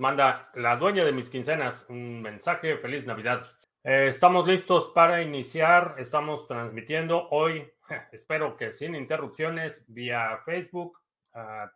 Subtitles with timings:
[0.00, 2.78] manda la dueña de mis quincenas un mensaje.
[2.78, 3.46] Feliz Navidad.
[3.84, 5.94] Eh, estamos listos para iniciar.
[5.98, 7.70] Estamos transmitiendo hoy,
[8.12, 10.98] espero que sin interrupciones, vía Facebook,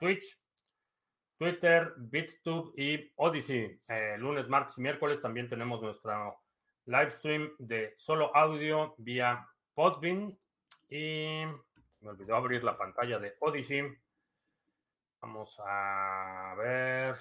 [0.01, 0.41] Twitch,
[1.39, 3.79] Twitter, BitTube y Odyssey.
[3.89, 6.35] Eh, lunes, martes y miércoles también tenemos nuestra
[6.87, 10.35] live stream de solo audio vía Podbean.
[10.89, 11.43] Y
[12.01, 13.83] me olvidó abrir la pantalla de Odyssey.
[15.21, 17.17] Vamos a ver.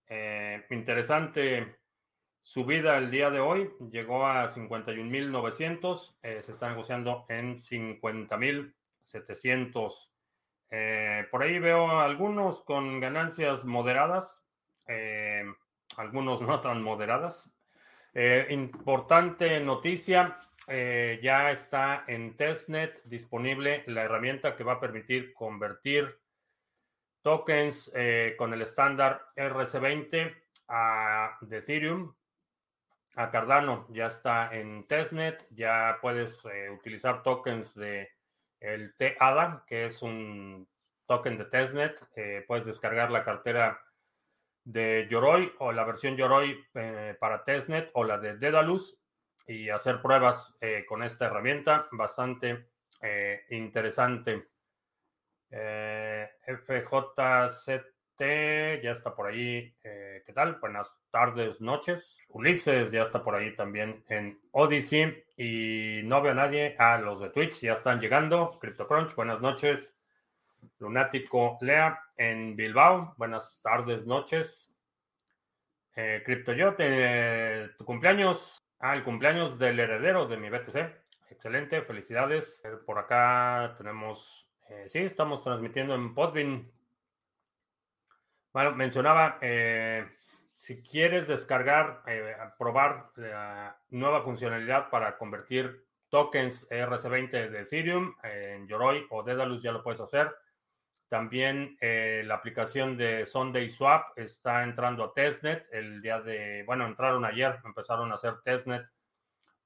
[0.07, 1.75] Eh, interesante
[2.41, 3.69] subida el día de hoy.
[3.91, 6.17] Llegó a 51.900.
[6.23, 10.09] Eh, se está negociando en 50.700.
[10.71, 14.47] Eh, por ahí veo algunos con ganancias moderadas,
[14.87, 15.43] eh,
[15.97, 17.55] algunos no tan moderadas.
[18.13, 20.35] Eh, importante noticia,
[20.67, 26.19] ya está en testnet disponible la herramienta que va a permitir convertir
[27.23, 27.91] tokens
[28.37, 30.35] con el estándar RC20
[30.67, 32.13] a, Ethereum
[33.15, 33.87] a Cardano.
[33.89, 38.11] Ya está en testnet, ya puedes utilizar tokens de
[38.59, 40.67] el TADA, que es un
[41.05, 41.99] token de testnet.
[42.15, 43.81] Eh, puedes descargar la cartera
[44.63, 48.99] de Yoroi o la versión Yoroi eh, para testnet o la de Dedalus
[49.47, 52.69] y hacer pruebas eh, con esta herramienta bastante
[53.49, 54.49] interesante.
[58.19, 59.73] FJCT ya está por ahí.
[59.81, 60.55] ¿Qué tal?
[60.59, 62.21] Buenas tardes, noches.
[62.29, 65.23] Ulises ya está por ahí también en Odyssey.
[65.37, 66.75] Y no veo a nadie.
[66.77, 68.57] Ah, los de Twitch ya están llegando.
[68.59, 69.99] CryptoCrunch, buenas noches.
[70.79, 74.71] Lunático Lea en Bilbao, buenas tardes, noches.
[75.95, 76.77] Eh, CryptoYot,
[77.77, 78.61] tu cumpleaños.
[78.79, 80.77] Ah, el cumpleaños del heredero de mi BTC.
[81.29, 82.61] Excelente, felicidades.
[82.63, 84.47] Eh, por acá tenemos.
[84.69, 86.69] Eh, sí, estamos transmitiendo en Podbean.
[88.53, 89.37] Bueno, mencionaba.
[89.41, 90.05] Eh,
[90.53, 98.67] si quieres descargar, eh, probar la nueva funcionalidad para convertir tokens RC20 de Ethereum en
[98.67, 100.35] Yoroi o Dedalus, ya lo puedes hacer.
[101.07, 106.85] También eh, la aplicación de Sunday Swap está entrando a testnet el día de, bueno,
[106.85, 108.85] entraron ayer, empezaron a hacer testnet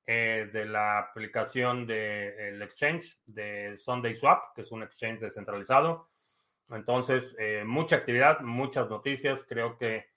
[0.06, 6.10] eh, de la aplicación del exchange de Sunday Swap, que es un exchange descentralizado.
[6.70, 9.46] Entonces, mucha actividad, muchas noticias.
[9.48, 10.14] Creo que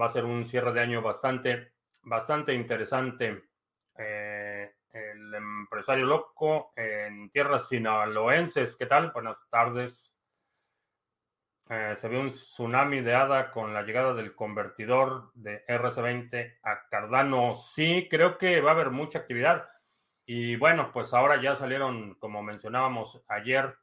[0.00, 3.50] va a ser un cierre de año bastante, bastante interesante.
[3.98, 9.10] Eh, el empresario loco en tierras sinaloenses, ¿qué tal?
[9.12, 10.16] Buenas tardes.
[11.68, 16.88] Eh, se ve un tsunami de ADA con la llegada del convertidor de RC20 a
[16.88, 17.54] Cardano.
[17.54, 19.68] Sí, creo que va a haber mucha actividad.
[20.26, 23.76] Y bueno, pues ahora ya salieron, como mencionábamos ayer,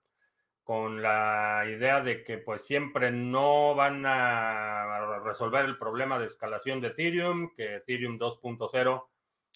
[0.67, 6.81] con la idea de que pues siempre no van a resolver el problema de escalación
[6.81, 9.07] de Ethereum, que Ethereum 2.0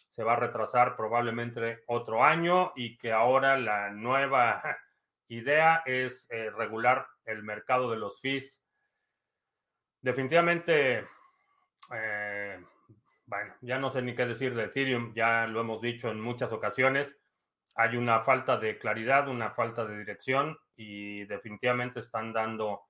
[0.07, 4.63] se va a retrasar probablemente otro año y que ahora la nueva
[5.27, 8.63] idea es eh, regular el mercado de los fees.
[9.99, 11.05] Definitivamente,
[11.93, 12.65] eh,
[13.25, 16.53] bueno, ya no sé ni qué decir de Ethereum, ya lo hemos dicho en muchas
[16.53, 17.20] ocasiones
[17.75, 22.81] hay una falta de claridad, una falta de dirección y definitivamente están dando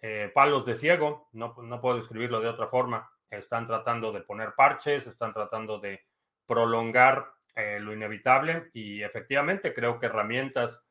[0.00, 3.10] eh, palos de ciego, no, puedo describirlo de otra forma.
[3.30, 6.04] Están tratando de poner parches, están tratando de
[6.46, 10.84] prolongar eh, lo inevitable y efectivamente creo que herramientas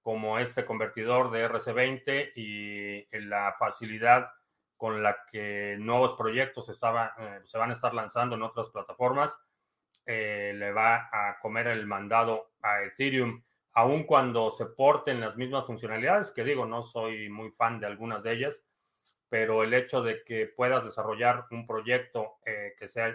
[0.00, 4.30] como este convertidor de RC20 y la facilidad
[4.76, 9.40] con la que nuevos proyectos estaba, eh, se van a estar lanzando en otras plataformas,
[10.06, 13.42] eh, le va a comer el mandado a Ethereum,
[13.74, 18.22] aun cuando se porten las mismas funcionalidades, que digo, no soy muy fan de algunas
[18.22, 18.64] de ellas,
[19.28, 23.14] pero el hecho de que puedas desarrollar un proyecto eh, que sea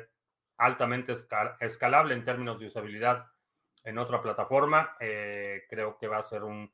[0.57, 1.13] altamente
[1.59, 3.27] escalable en términos de usabilidad
[3.83, 6.71] en otra plataforma, eh, creo que va a ser un,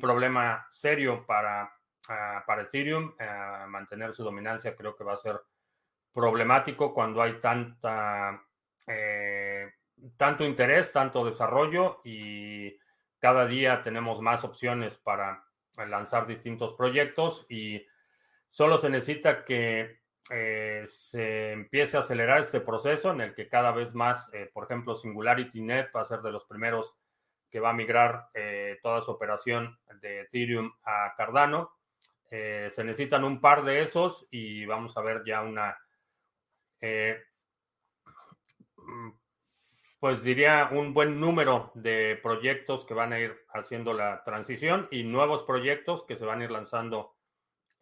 [0.00, 1.72] problema serio para,
[2.08, 3.12] ah, para Ethereum.
[3.66, 5.40] mantener su dominancia creo que va a ser
[6.12, 8.40] problemático cuando hay tanta
[8.86, 9.72] eh,
[10.16, 12.76] tanto interés, tanto desarrollo y
[13.18, 15.44] cada día tenemos más opciones para
[15.76, 17.86] lanzar distintos proyectos y
[18.48, 20.00] solo se necesita que
[20.30, 24.64] eh, se empiece a acelerar este proceso en el que cada vez más, eh, por
[24.64, 26.98] ejemplo, SingularityNet va a ser de los primeros
[27.50, 28.28] que va a migrar
[28.80, 31.72] toda su operación de Ethereum a Cardano.
[32.28, 35.76] se necesitan un par de esos y vamos a ver ya una,
[40.00, 45.02] pues diría un buen número de proyectos que van a ir haciendo la transición y
[45.02, 47.14] nuevos proyectos que se van a ir lanzando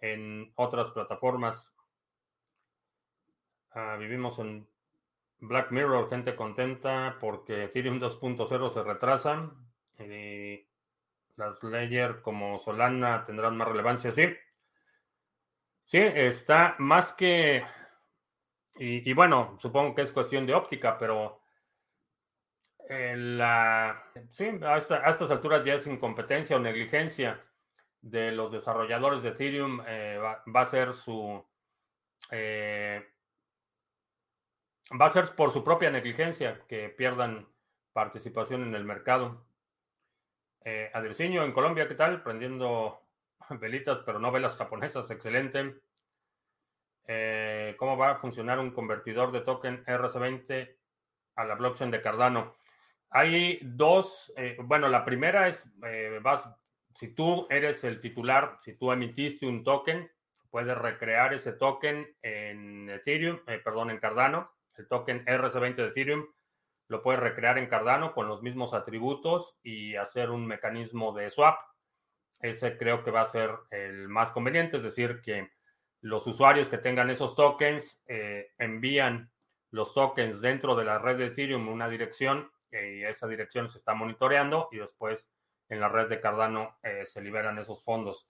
[0.01, 1.77] en otras plataformas.
[3.71, 4.69] Ah, vivimos en
[5.39, 9.53] Black Mirror, gente contenta porque Ethereum 2.0 se retrasa
[10.01, 10.67] y
[11.37, 14.27] las layers como Solana tendrán más relevancia, sí.
[15.85, 17.65] Sí, está más que...
[18.79, 21.41] Y, bueno, supongo que es cuestión de óptica, pero
[22.89, 27.45] la, sí, a, estas alturas ya es incompetencia o negligencia
[28.01, 29.83] de los desarrolladores de Ethereum.
[29.87, 31.45] Eh, va, a ser su...
[32.31, 33.05] Eh,
[35.01, 37.49] va a ser por su propia negligencia que pierdan
[37.93, 39.45] participación en el mercado.
[40.65, 42.23] Eh, en Colombia, ¿qué tal?
[42.23, 43.03] Prendiendo
[43.61, 45.81] velitas, pero no velas japonesas, excelente.
[47.09, 50.77] Eh, ¿Cómo va a funcionar un convertidor de token RC20
[51.37, 52.57] a la blockchain de Cardano?
[53.11, 56.55] Hay dos, eh, bueno, la primera es, eh, vas,
[56.95, 60.11] si tú eres el titular, si tú emitiste un token,
[60.51, 66.27] puedes recrear ese token en Ethereum, perdón, en Cardano el token RC20 de Ethereum,
[66.89, 71.59] lo puedes recrear en Cardano con los mismos atributos y hacer un mecanismo de swap.
[72.41, 75.51] Ese creo que va a ser el más conveniente, es decir, que
[76.01, 79.31] los usuarios que tengan esos tokens eh, envían
[79.71, 83.95] los tokens dentro de la red de Ethereum una dirección y esa dirección se está
[83.95, 85.31] monitoreando y después
[85.69, 88.29] en la red de Cardano eh, se liberan esos fondos.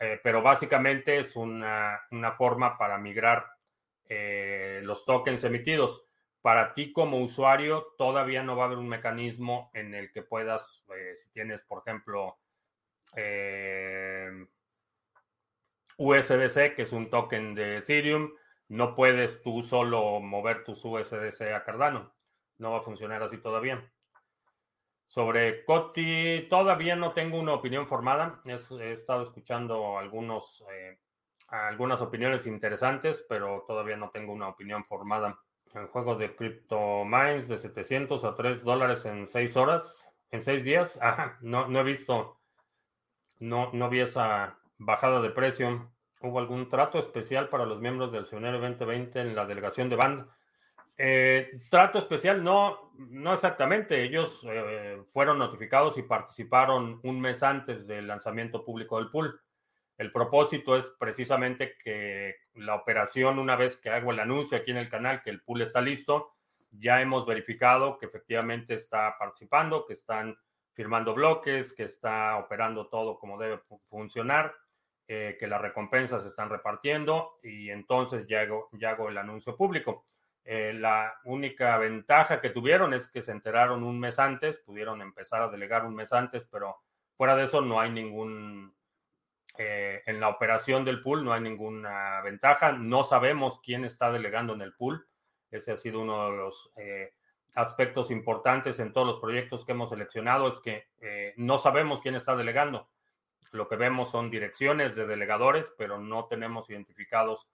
[0.00, 3.46] Eh, pero básicamente es una, una forma para migrar
[4.08, 6.06] eh, los tokens emitidos.
[6.42, 10.84] Para ti como usuario todavía no va a haber un mecanismo en el que puedas,
[10.94, 12.38] eh, si tienes, por ejemplo,
[13.16, 14.46] eh,
[15.96, 18.32] USDC, que es un token de Ethereum,
[18.68, 22.12] no puedes tú solo mover tus USDC a Cardano.
[22.58, 23.90] No va a funcionar así todavía.
[25.06, 28.40] Sobre Coti, todavía no tengo una opinión formada.
[28.44, 30.64] He, estado escuchando algunos
[31.48, 35.38] algunas opiniones interesantes, pero todavía no tengo una opinión formada.
[35.74, 40.64] El juego de Crypto Mines de 700 a 3 dólares en 6 horas, en 6
[40.64, 40.98] días.
[41.02, 42.40] Ajá, no, no he visto,
[43.38, 45.90] no, no vi esa bajada de precio.
[46.20, 50.26] ¿Hubo algún trato especial para los miembros del Seminario 2020 en la delegación de band?
[50.98, 54.02] Eh, trato especial, no, no exactamente.
[54.02, 59.40] Ellos eh, fueron notificados y participaron un mes antes del lanzamiento público del pool.
[59.98, 64.76] El propósito es precisamente que la operación, una vez que hago el anuncio aquí en
[64.78, 66.34] el canal, que el pool está listo,
[66.70, 70.36] ya hemos verificado que efectivamente está participando, que están
[70.72, 74.54] firmando bloques, que está operando todo como debe funcionar,
[75.08, 79.56] eh, que las recompensas se están repartiendo y entonces ya hago, ya hago el anuncio
[79.56, 80.04] público.
[80.42, 85.42] Eh, la única ventaja que tuvieron es que se enteraron un mes antes, pudieron empezar
[85.42, 86.78] a delegar un mes antes, pero
[87.16, 88.74] fuera de eso no hay ningún
[89.58, 92.72] eh, en la operación del pool no hay ninguna ventaja.
[92.72, 95.06] No sabemos quién está delegando en el pool.
[95.52, 96.72] Ese ha sido uno de los
[97.54, 100.88] aspectos importantes en todos los proyectos que hemos seleccionado, es que
[101.36, 102.88] no sabemos quién está delegando.
[103.52, 107.48] Lo que vemos son direcciones de delegadores, pero no tenemos identificados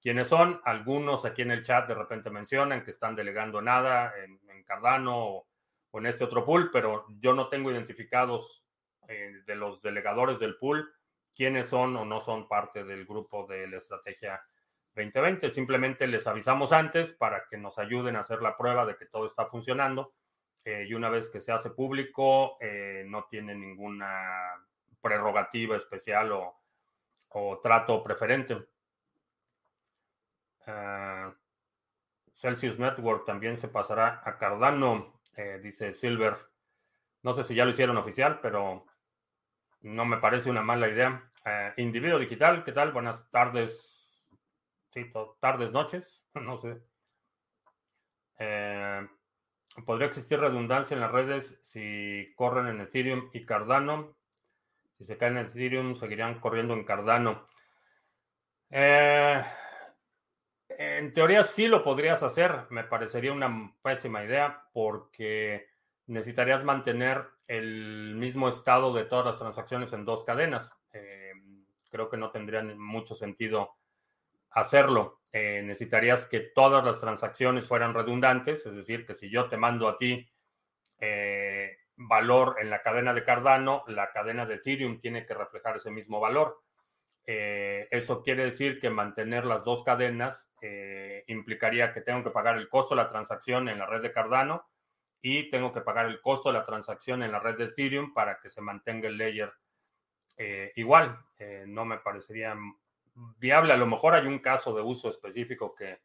[0.00, 0.60] quiénes son.
[0.64, 5.48] Algunos aquí en el chat de repente mencionan que están delegando nada en, Cardano o,
[5.92, 8.62] o, en este otro pool, pero yo no tengo identificados
[9.08, 10.92] de los delegadores del pool
[11.38, 14.42] quiénes son o no son parte del grupo de la estrategia
[14.96, 15.48] 2020.
[15.50, 19.24] Simplemente les avisamos antes para que nos ayuden a hacer la prueba de que todo
[19.24, 20.14] está funcionando.
[20.64, 24.52] Eh, y una vez que se hace público, eh, no tiene ninguna
[25.00, 28.56] prerrogativa especial o, trato preferente.
[30.66, 31.32] Ah,
[32.34, 36.36] Celsius Network también se pasará a Cardano, eh, dice Silver.
[37.22, 38.86] No sé si ya lo hicieron oficial, pero
[39.80, 41.30] no me parece una mala idea.
[41.44, 42.92] Eh, individuo digital, ¿qué tal?
[42.92, 44.28] Buenas tardes.
[44.92, 46.80] Sí, tardes, noches, no sé.
[48.38, 49.08] Eh,
[49.84, 54.17] ¿Podría existir redundancia en las redes si corren en Ethereum y Cardano?
[54.98, 57.46] Si se caen en Ethereum, seguirían corriendo en Cardano.
[58.70, 59.42] Eh,
[60.68, 62.66] en teoría sí lo podrías hacer.
[62.70, 65.68] Me parecería una pésima idea porque
[66.06, 70.78] necesitarías mantener el mismo estado de todas las transacciones en dos cadenas
[71.88, 73.76] creo que no tendría mucho sentido
[74.50, 75.20] hacerlo.
[75.32, 79.88] Eh, necesitarías que todas las transacciones fueran redundantes, es decir, que si yo te mando
[79.88, 80.26] a ti
[81.00, 85.90] eh, valor en la cadena de Cardano, la cadena de Ethereum tiene que reflejar ese
[85.90, 86.62] mismo valor.
[87.24, 90.50] eso quiere decir que mantener las dos cadenas
[91.26, 94.66] implicaría que tengo que pagar el costo de la transacción en la red de Cardano
[95.20, 98.38] y tengo que pagar el costo de la transacción en la red de Ethereum para
[98.40, 99.52] que se mantenga el layer
[100.76, 101.18] igual.
[101.66, 102.56] no me parecería
[103.38, 103.72] viable.
[103.72, 106.00] A lo mejor hay un caso de uso específico que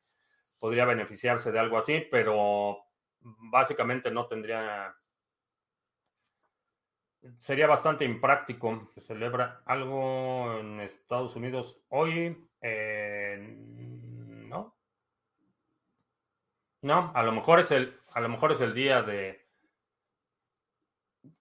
[0.59, 2.77] podría beneficiarse de algo así, pero
[3.21, 4.95] básicamente no tendría...
[7.39, 8.89] Sería bastante impráctico.
[8.95, 12.37] Se celebra algo en Estados Unidos hoy.
[14.49, 14.75] no.
[16.81, 19.47] No, a lo mejor es el, a lo mejor es el día de,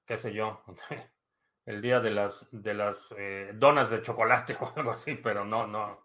[0.06, 0.62] qué sé yo,
[1.66, 5.66] el día de las, de las eh, donas de chocolate o algo así, pero no,
[5.66, 6.04] no,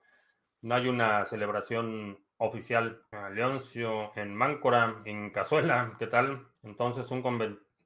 [0.61, 3.03] no hay una celebración oficial.
[3.33, 6.47] Leoncio en Máncora, en Cazuela, ¿qué tal?
[6.63, 7.21] Entonces, un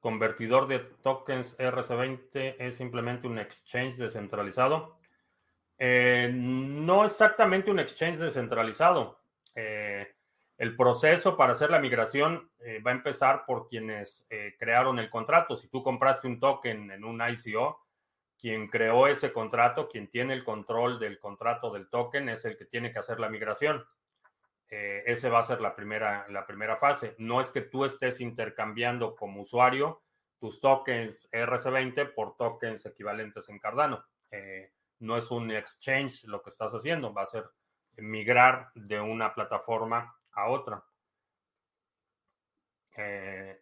[0.01, 4.97] convertidor de tokens RC20 es simplemente un exchange descentralizado.
[5.77, 9.21] Eh, no exactamente un exchange descentralizado.
[9.55, 10.07] Eh,
[10.57, 15.09] el proceso para hacer la migración eh, va a empezar por quienes eh, crearon el
[15.09, 15.55] contrato.
[15.55, 17.79] Si tú compraste un token en un ICO,
[18.37, 22.65] quien creó ese contrato, quien tiene el control del contrato del token, es el que
[22.65, 23.83] tiene que hacer la migración.
[24.71, 27.13] Eh, ese va a ser la primera, la primera fase.
[27.19, 30.01] No es que tú estés intercambiando como usuario
[30.39, 34.03] tus tokens RC20 por tokens equivalentes en Cardano.
[34.99, 37.45] no es un exchange lo que estás haciendo, va a ser
[37.97, 40.83] migrar de una plataforma a otra.
[42.95, 43.61] Eh,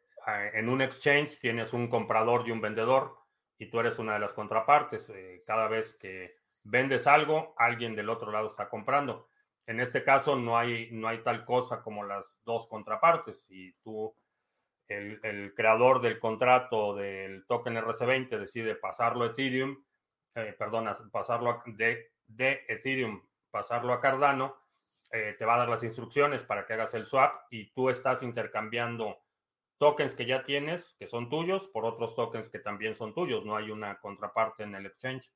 [0.53, 3.17] en un exchange tienes un comprador y un vendedor
[3.57, 5.09] y tú eres una de las contrapartes.
[5.09, 9.28] Eh, cada vez que vendes algo, alguien del otro lado está comprando.
[9.69, 13.43] En este caso no hay, no hay tal cosa como las dos contrapartes.
[13.43, 14.15] Si tú,
[14.87, 19.77] el, creador del contrato del token RC20 decide pasarlo a Ethereum,
[20.33, 23.21] eh, perdona, pasarlo de, de Ethereum,
[23.51, 24.57] pasarlo a Cardano,
[25.11, 28.23] eh, te va a dar las instrucciones para que hagas el swap y tú estás
[28.23, 29.19] intercambiando
[29.77, 33.45] tokens que ya tienes, que son tuyos, por otros tokens que también son tuyos.
[33.45, 35.31] No hay una contraparte en el exchange.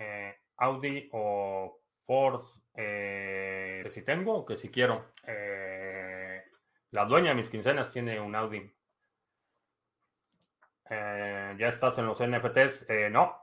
[0.00, 1.79] Eh, Audi o
[2.10, 5.12] Ford, eh, que si tengo o que si quiero.
[6.90, 8.68] la dueña de mis quincenas tiene un Audi.
[10.90, 12.88] ¿Ya estás en los NFTs?
[13.12, 13.36] no,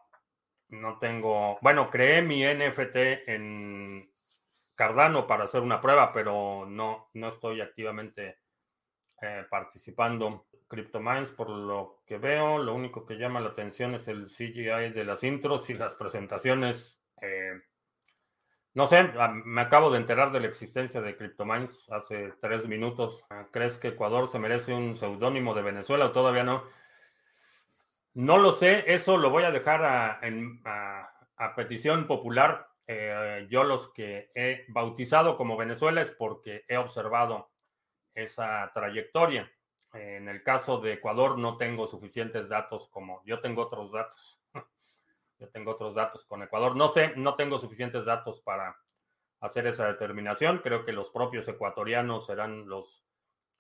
[0.68, 1.58] no tengo.
[1.62, 2.96] Bueno, creé mi NFT
[3.28, 4.12] en
[4.76, 8.40] Cardano para hacer una prueba, pero no, no estoy activamente
[9.22, 10.48] eh, participando.
[10.68, 15.06] CryptoMines, por lo que veo, lo único que llama la atención es el CGI de
[15.06, 17.02] las intros y las presentaciones.
[17.22, 17.62] Eh,
[18.78, 23.26] no sé, ah, me acabo de enterar de la existencia de CryptoMines hace tres minutos.
[23.32, 26.64] Ah, ¿Crees que Ecuador se merece un seudónimo de Venezuela o todavía no?
[28.14, 32.68] No lo sé, eso lo voy a dejar a petición popular.
[32.86, 37.50] Eh, yo los que he bautizado como Venezuela es porque he observado
[38.14, 39.52] esa trayectoria.
[39.94, 44.40] En el caso de Ecuador no tengo suficientes datos como yo tengo otros datos.
[45.40, 46.76] yo tengo otros datos con Ecuador.
[46.76, 48.78] No sé, no tengo suficientes datos para
[49.40, 50.60] hacer esa determinación.
[50.60, 53.04] Creo que los propios ecuatorianos serán los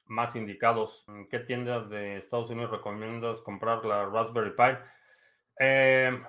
[0.06, 1.06] más indicados.
[1.08, 4.78] ¿En qué tienda de Estados Unidos recomiendas comprar la Raspberry Pi?
[5.60, 6.22] Eh,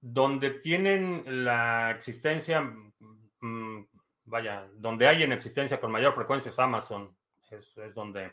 [0.00, 3.84] donde tienen la existencia, mm,
[4.24, 7.16] vaya, donde hay en existencia con mayor frecuencia es Amazon,
[7.50, 8.32] es, donde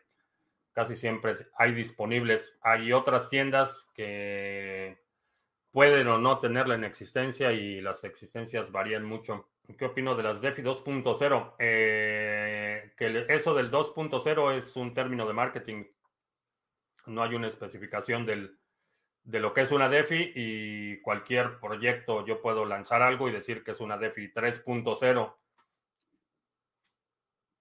[0.74, 2.58] casi siempre hay disponibles.
[2.62, 5.05] Hay otras tiendas que
[5.76, 9.50] pueden o no tenerla en existencia y las existencias varían mucho.
[9.78, 11.56] ¿Qué opino de las DeFi 2.0?
[11.60, 15.84] Eh, que eso del 2.0 es un término de marketing.
[17.08, 18.58] No hay una especificación del,
[19.26, 23.62] de lo que es una DeFi y cualquier proyecto yo puedo lanzar algo y decir
[23.62, 25.36] que es una DeFi 3.0.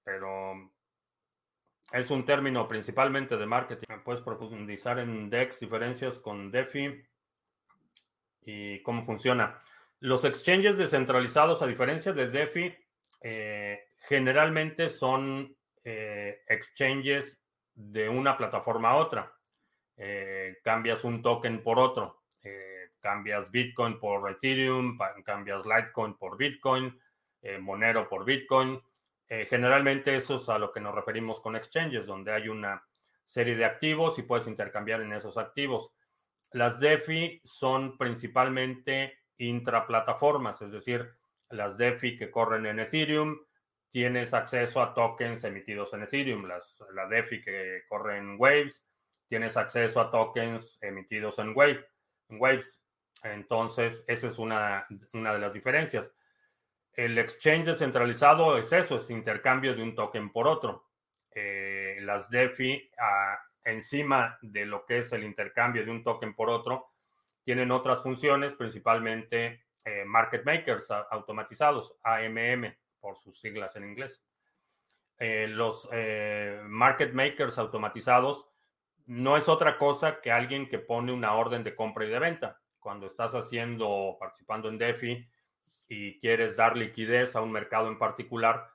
[0.04, 0.70] Pero
[1.92, 4.02] es un término principalmente de marketing.
[4.04, 7.04] Puedes profundizar en DEX, diferencias con DeFi
[8.44, 9.58] y cómo funciona.
[10.00, 12.76] Los exchanges descentralizados, a diferencia de DeFi,
[13.22, 17.42] eh, generalmente son eh, exchanges
[17.74, 19.32] de una plataforma a otra.
[19.96, 22.22] Eh, cambias un token por otro,
[23.00, 26.98] cambias Bitcoin por Ethereum, cambias Litecoin por Bitcoin,
[27.60, 28.80] Monero por Bitcoin.
[29.28, 32.82] generalmente eso es a lo que nos referimos con exchanges, donde hay una
[33.24, 35.92] serie de activos y puedes intercambiar en esos activos.
[36.54, 41.12] Las DeFi son principalmente intraplataformas, es decir,
[41.48, 43.40] las DeFi que corren en Ethereum,
[43.90, 46.46] tienes acceso a tokens emitidos en Ethereum.
[46.46, 48.86] Las, la DeFi que corre en Waves,
[49.26, 51.88] tienes acceso a tokens emitidos en, Wave,
[52.28, 52.86] Waves.
[53.24, 56.14] Entonces, esa es una, una de las diferencias.
[56.92, 60.86] El exchange descentralizado es eso, es intercambio de un token por otro.
[61.32, 66.50] Eh, las DeFi, ah, encima de lo que es el intercambio de un token por
[66.50, 66.90] otro,
[67.42, 74.24] tienen otras funciones, principalmente eh, market makers automatizados, AMM, por sus siglas en inglés.
[75.18, 75.88] Eh, los
[76.64, 78.48] market makers automatizados
[79.06, 82.60] no es otra cosa que alguien que pone una orden de compra y de venta.
[82.78, 85.28] Cuando estás haciendo, participando en DeFi,
[85.88, 88.68] y quieres dar liquidez a un mercado en particular,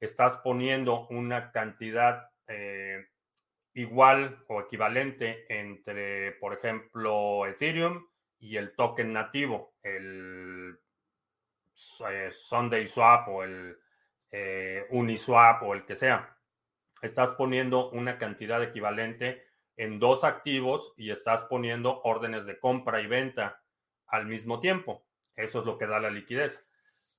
[0.00, 3.06] estás poniendo una cantidad eh,
[3.78, 8.04] igual o equivalente entre, por ejemplo, Ethereum
[8.40, 10.76] y el token nativo, el
[12.10, 13.78] eh, Sunday Swap o el
[14.32, 16.36] eh, Uniswap o el que sea.
[17.02, 19.44] Estás poniendo una cantidad equivalente
[19.76, 23.62] en dos activos y estás poniendo órdenes de compra y venta
[24.08, 25.06] al mismo tiempo.
[25.36, 26.66] Eso es lo que da la liquidez.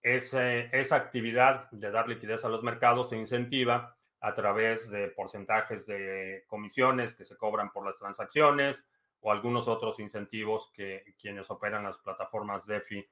[0.04, 6.44] esa actividad de dar liquidez a los mercados se incentiva a través de porcentajes de
[6.48, 8.88] comisiones que se cobran por las transacciones
[9.22, 13.08] o algunos otros incentivos que quienes operan las plataformas DeFi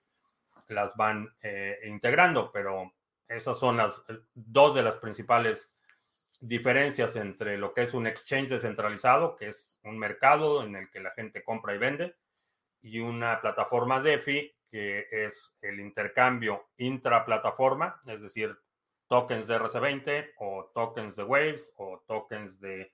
[0.70, 2.94] las van eh, integrando, pero
[3.28, 5.72] esas son las dos de las principales
[6.40, 11.00] diferencias entre lo que es un exchange descentralizado, que es un mercado en el que
[11.00, 12.16] la gente compra y vende,
[12.82, 18.58] y una plataforma DeFi que es el intercambio intraplataforma, es decir,
[19.08, 22.92] tokens de RC20 o tokens de Waves o tokens de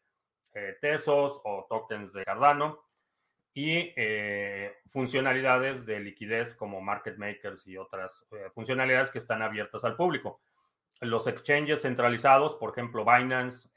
[0.54, 2.84] eh, Tesos o tokens de Cardano
[3.54, 9.84] y eh, funcionalidades de liquidez como market makers y otras eh, funcionalidades que están abiertas
[9.84, 10.42] al público.
[11.02, 13.70] Los exchanges centralizados, por ejemplo, Binance,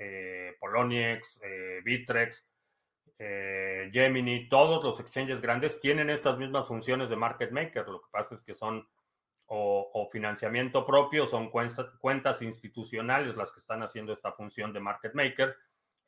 [0.60, 1.40] Poloniex,
[1.82, 2.48] Bitrex,
[3.18, 7.88] Gemini, todos los exchanges grandes tienen estas mismas funciones de market maker.
[7.88, 8.86] Lo que pasa es que son
[9.48, 15.56] o, financiamiento propio, son cuentas, institucionales las que están haciendo esta función de market maker,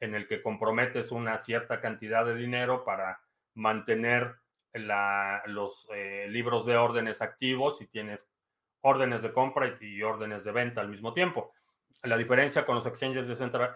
[0.01, 3.20] en el que comprometes una cierta cantidad de dinero para
[3.55, 4.37] mantener
[4.72, 8.33] los eh, libros de órdenes activos y tienes
[8.81, 11.53] órdenes de compra y, órdenes de venta al mismo tiempo.
[12.05, 13.27] La diferencia con los exchanges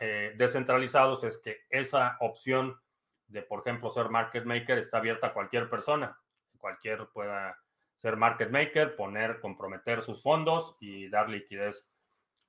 [0.00, 2.80] eh, descentralizados es que esa opción
[3.26, 6.16] de, por ejemplo, ser market maker está abierta a cualquier persona.
[6.58, 7.58] Cualquier pueda
[8.02, 11.88] ser market maker, poner, comprometer sus fondos y dar liquidez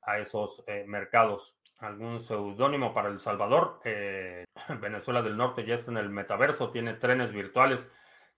[0.01, 1.55] a esos eh, mercados.
[1.77, 3.79] ¿Algún seudónimo para El Salvador?
[3.85, 4.43] Eh,
[4.81, 7.87] Venezuela del Norte ya está en el metaverso, tiene trenes virtuales.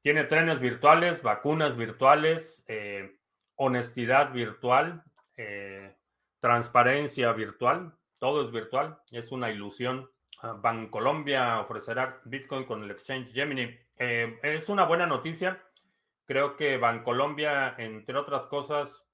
[0.01, 3.17] Tiene trenes virtuales, vacunas virtuales, eh,
[3.55, 5.03] honestidad virtual,
[6.39, 10.07] transparencia virtual, todo es virtual, es una ilusión
[10.41, 13.75] Ah, Bancolombia ofrecerá Bitcoin con el exchange Gemini.
[13.97, 15.61] Es una buena noticia.
[16.25, 19.13] Creo que Bancolombia, entre otras cosas,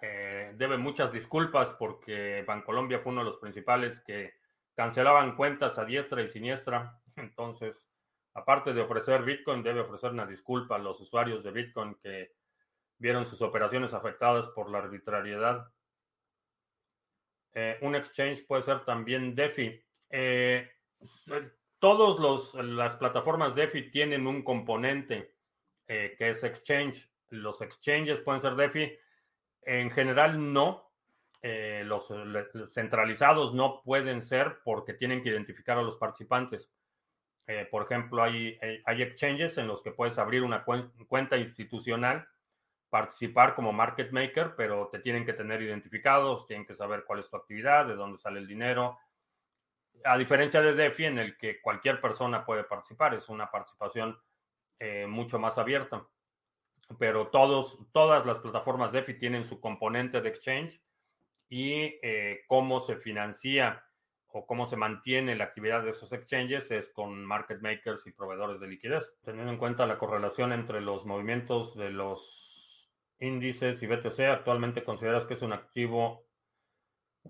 [0.00, 4.34] eh, debe muchas disculpas porque Bancolombia fue uno de los principales que
[4.74, 6.98] cancelaban cuentas a diestra y siniestra.
[7.16, 7.92] Entonces,
[8.34, 12.32] aparte de ofrecer Bitcoin, debe ofrecer una disculpa a los usuarios de Bitcoin que
[12.96, 15.70] vieron sus operaciones afectadas por la arbitrariedad.
[17.52, 19.82] Eh, un exchange puede ser también DeFi.
[20.10, 20.70] Eh,
[21.78, 25.37] todas las plataformas DeFi tienen un componente
[25.88, 27.10] eh, que es exchange.
[27.30, 28.96] Los exchanges pueden ser DeFi.
[29.62, 30.92] En general no.
[31.40, 32.12] Eh, los,
[32.68, 36.72] centralizados no pueden ser porque tienen que identificar a los participantes.
[37.70, 42.28] por ejemplo, hay, hay, exchanges en los que puedes abrir una cuenta institucional,
[42.90, 47.30] participar como market maker, pero te tienen que tener identificados, tienen que saber cuál es
[47.30, 48.98] tu actividad, de dónde sale el dinero,
[50.04, 54.18] a diferencia de DeFi, en el que cualquier persona puede participar, es una participación
[54.78, 56.06] eh, mucho más abierta.
[56.98, 60.80] Pero todos, todas las plataformas DeFi tienen su componente de exchange
[61.48, 63.84] y eh, cómo se financia
[64.28, 68.60] o cómo se mantiene la actividad de esos exchanges es con market makers y proveedores
[68.60, 69.14] de liquidez.
[69.24, 75.24] Teniendo en cuenta la correlación entre los movimientos de los índices y BTC, actualmente consideras
[75.24, 76.26] que es un activo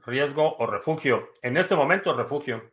[0.06, 1.30] riesgo o refugio.
[1.42, 2.72] En este momento, refugio.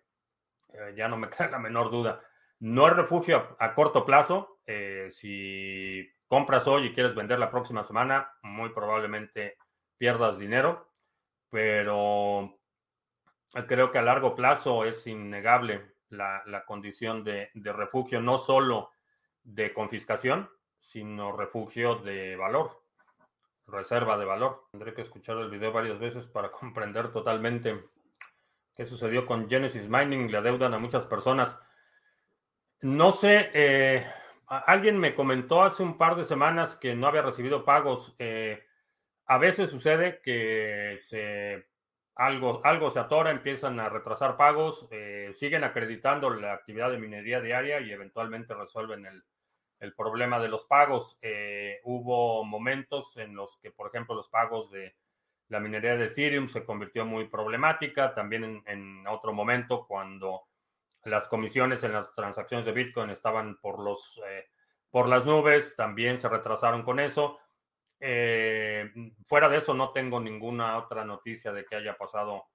[0.73, 2.21] Eh, ya no me queda la menor duda.
[2.59, 4.54] No es refugio a, corto plazo.
[4.65, 9.57] Eh, si compras hoy y quieres vender la próxima semana, muy probablemente
[9.97, 10.91] pierdas dinero.
[11.49, 12.57] Pero
[13.67, 18.91] creo que a largo plazo es innegable la, condición de, de refugio, no solo
[19.43, 22.85] de confiscación, sino refugio de valor
[23.67, 24.67] reserva de valor.
[24.71, 27.85] Tendré que escuchar el video varias veces para comprender totalmente
[28.75, 30.31] qué sucedió con Genesis Mining.
[30.31, 31.57] Le adeudan a muchas personas.
[32.81, 34.05] No sé, eh,
[34.47, 38.15] alguien me comentó hace un par de semanas que no había recibido pagos.
[38.19, 38.63] Eh,
[39.25, 40.97] a veces sucede que
[42.15, 47.41] algo, algo se atora, empiezan a retrasar pagos, eh, siguen acreditando la actividad de minería
[47.41, 49.23] diaria y eventualmente resuelven el,
[49.95, 51.19] problema de los pagos.
[51.21, 54.95] Eh, hubo momentos en los que, por ejemplo, los pagos de
[55.49, 58.15] la minería de Ethereum se convirtió muy problemática.
[58.15, 60.47] También en, otro momento, cuando
[61.05, 64.45] las comisiones en las transacciones de Bitcoin estaban por, los, eh,
[64.89, 67.39] por las nubes, también se retrasaron con eso.
[67.99, 68.91] Eh,
[69.25, 72.45] fuera de eso, no tengo ninguna otra noticia de que haya pasado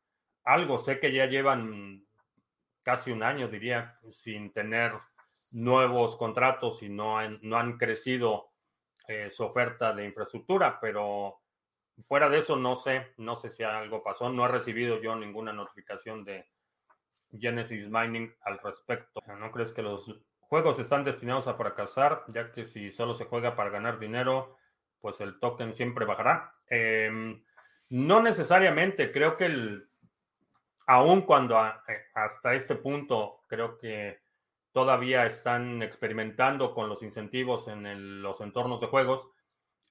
[0.44, 0.78] algo.
[0.78, 2.04] Sé que ya llevan
[2.82, 4.92] casi un año, diría, sin tener
[5.52, 8.50] nuevos contratos y no han, no han crecido
[9.06, 11.40] eh, su oferta de infraestructura, pero
[12.06, 14.28] fuera de eso no sé, no sé si algo pasó.
[14.28, 16.48] No he recibido yo ninguna notificación de
[17.38, 19.22] Genesis Mining al respecto.
[19.38, 20.10] ¿No crees que los
[20.50, 24.56] juegos están destinados a fracasar, ya que si solo se juega para ganar dinero,
[25.00, 26.54] pues el token siempre bajará.
[26.66, 27.42] Em,
[27.90, 29.88] no necesariamente, creo que el,
[30.86, 31.72] aun cuando eh,
[32.14, 34.20] hasta este punto creo que
[34.72, 39.30] todavía están experimentando con los incentivos en los entornos de juegos,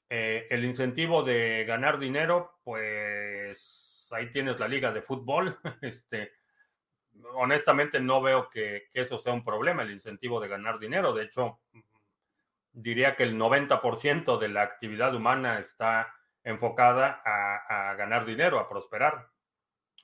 [0.09, 5.57] eh, el incentivo de ganar dinero, pues ahí tienes la liga de fútbol.
[5.81, 6.31] Este,
[7.33, 11.13] honestamente no veo que, que eso sea un problema, el incentivo de ganar dinero.
[11.13, 11.59] De hecho,
[12.71, 19.29] diría que el 90% de la actividad humana está enfocada a, ganar dinero, a prosperar.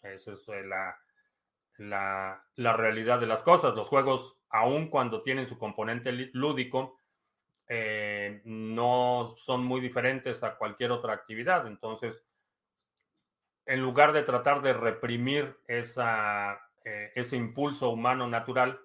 [0.01, 0.97] Esa es eh, la,
[2.55, 3.75] la, realidad de las cosas.
[3.75, 6.99] Los juegos, aun cuando tienen su componente lúdico,
[7.67, 11.65] eh, no son muy diferentes a cualquier otra actividad.
[11.65, 12.27] Entonces,
[13.65, 18.79] en lugar de tratar de reprimir esa, eh, ese impulso humano natural,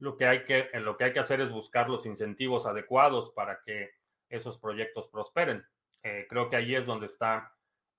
[0.00, 3.60] lo que, hay que, lo que hay que hacer es buscar los incentivos adecuados para
[3.64, 3.92] que
[4.28, 5.64] esos proyectos prosperen.
[6.02, 7.54] Eh, creo que ahí es donde está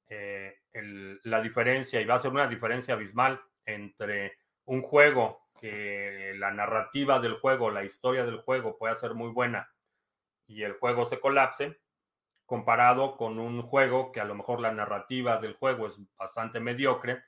[0.07, 0.59] eh,
[1.23, 7.21] la diferencia y va a ser una diferencia abismal entre un juego que la narrativa
[7.21, 9.71] del juego, la historia del juego pueda ser muy buena
[10.47, 11.79] y el juego se colapse,
[12.45, 17.23] comparado con un juego que a lo mejor la narrativa del juego es bastante mediocre,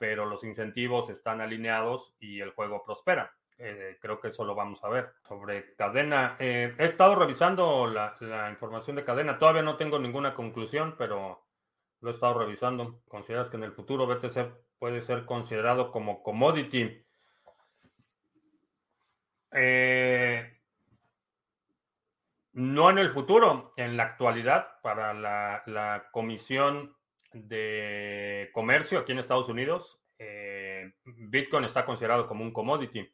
[0.00, 3.36] pero los incentivos están alineados y el juego prospera.
[3.58, 5.12] Eh, creo que eso lo vamos a ver.
[5.28, 9.38] Sobre cadena, eh, he estado revisando la, información de cadena.
[9.38, 11.44] Todavía no tengo ninguna conclusión, pero
[12.00, 13.02] lo he estado revisando.
[13.08, 17.04] ¿Consideras que en el futuro BTC puede ser considerado como commodity?
[19.52, 20.62] Eh,
[22.54, 26.96] no en el futuro, en la actualidad, para la, la Comisión
[27.32, 30.02] de Comercio aquí en Estados Unidos,
[31.04, 33.10] Bitcoin está considerado como un commodity.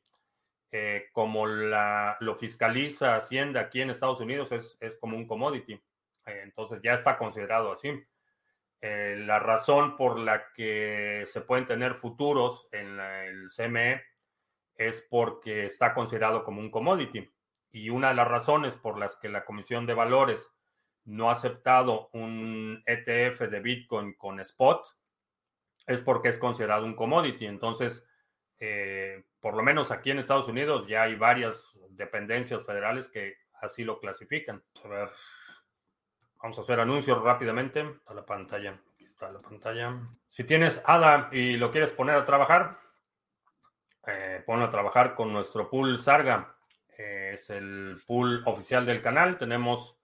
[0.73, 5.73] Eh, como lo fiscaliza Hacienda aquí en Estados Unidos, es, como un commodity.
[5.73, 7.93] Eh, entonces ya está considerado así.
[8.81, 14.03] Eh, la razón por la que se pueden tener futuros en el CME
[14.75, 17.33] es porque está considerado como un commodity.
[17.71, 20.56] Y una de las razones por las que la Comisión de Valores
[21.07, 24.87] no ha aceptado un ETF de Bitcoin con spot
[25.87, 27.47] es porque es considerado un commodity.
[27.47, 28.05] Entonces,
[28.59, 33.85] eh, por lo menos aquí en Estados Unidos ya hay varias dependencias federales que así
[33.85, 34.63] lo clasifican.
[34.85, 35.11] A ver,
[36.43, 37.81] vamos a hacer anuncios rápidamente.
[37.81, 38.81] Está la pantalla.
[38.95, 40.01] Aquí está la pantalla.
[40.27, 42.73] Si tienes ADA y lo quieres poner a trabajar,
[44.07, 46.57] eh, ponlo a trabajar con nuestro pool Sarga.
[46.99, 49.39] Eh, es el pool oficial del canal.
[49.39, 49.97] Tenemos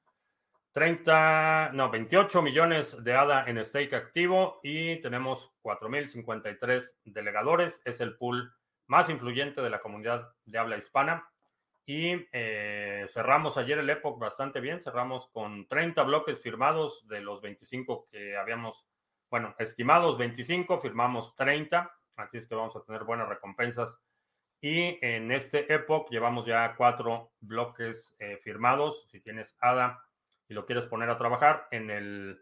[0.73, 7.83] 30, no, 28 millones de ADA en stake activo y tenemos 4.053 delegadores.
[7.85, 8.55] Es el pool
[8.87, 11.29] más influyente de la comunidad de habla hispana.
[11.85, 14.81] Y eh, cerramos ayer el Epoch bastante bien.
[14.81, 18.87] Cerramos con 30 bloques firmados de los 25 que habíamos,
[19.31, 21.93] bueno, estimados 25, firmamos 30.
[22.17, 24.01] Así es que vamos a tener buenas recompensas.
[24.63, 29.11] Y en este Epoch llevamos ya cuatro bloques eh, firmados.
[29.11, 30.03] Si tienes ADA
[30.53, 32.41] lo quieres poner a trabajar, en el,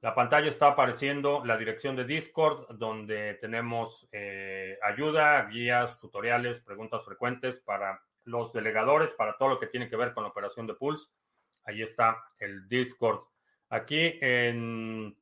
[0.00, 7.04] la pantalla está apareciendo la dirección de Discord, donde tenemos eh, ayuda, guías, tutoriales, preguntas
[7.04, 10.74] frecuentes para los delegadores, para todo lo que tiene que ver con la operación de
[10.74, 11.08] Pulse.
[11.64, 13.20] Ahí está el Discord.
[13.68, 15.16] Aquí en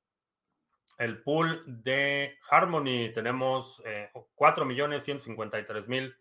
[0.99, 6.15] el pool de Harmony tenemos eh, 4.153.000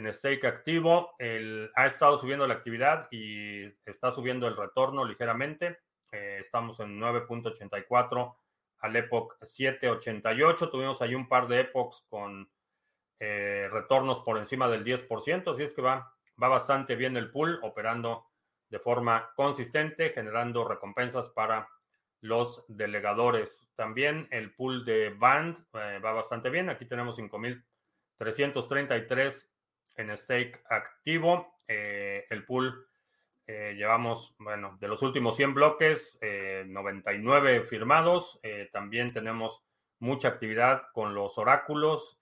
[0.00, 1.14] en stake activo.
[1.18, 5.80] El, ha estado subiendo la actividad y está subiendo el retorno ligeramente.
[6.10, 8.34] Eh, estamos en 9.84
[8.78, 10.70] al Epoch 7.88.
[10.70, 12.50] Tuvimos ahí un par de epochs con
[13.20, 17.60] eh, retornos por encima del 10%, así es que va, va bastante bien el pool,
[17.62, 18.26] operando
[18.70, 21.68] de forma consistente, generando recompensas para
[22.22, 23.70] los delegadores.
[23.76, 26.70] También el pool de Band eh, va bastante bien.
[26.70, 29.50] Aquí tenemos 5.333
[29.96, 31.60] en stake activo.
[31.68, 32.86] Eh, el pool
[33.46, 36.18] eh, llevamos, bueno, de los últimos 100 bloques,
[36.66, 38.40] 99 firmados.
[38.72, 39.64] también tenemos
[39.98, 42.20] mucha actividad con los oráculos,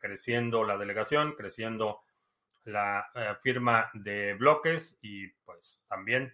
[0.00, 2.02] creciendo la delegación, creciendo
[2.64, 3.06] la
[3.42, 6.30] firma de bloques y pues también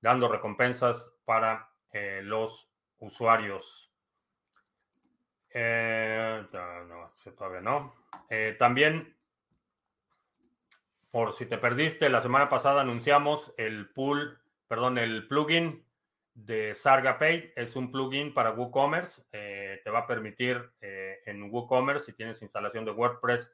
[0.00, 3.92] dando recompensas para eh, los usuarios.
[5.50, 7.94] Eh, no, todavía no.
[8.28, 9.15] Eh, también,
[11.16, 15.82] por si te perdiste, la semana pasada anunciamos el pool, perdón, el plugin
[16.34, 17.54] de SargaPay.
[17.56, 19.22] Es un plugin para WooCommerce.
[19.30, 23.50] te va a permitir en WooCommerce, si tienes instalación de WordPress,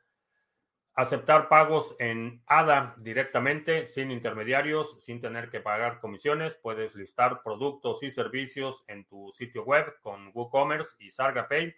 [0.95, 6.57] Aceptar pagos en ADA directamente, sin intermediarios, sin tener que pagar comisiones.
[6.57, 11.77] Puedes listar productos y servicios en tu sitio web con WooCommerce y SargaPay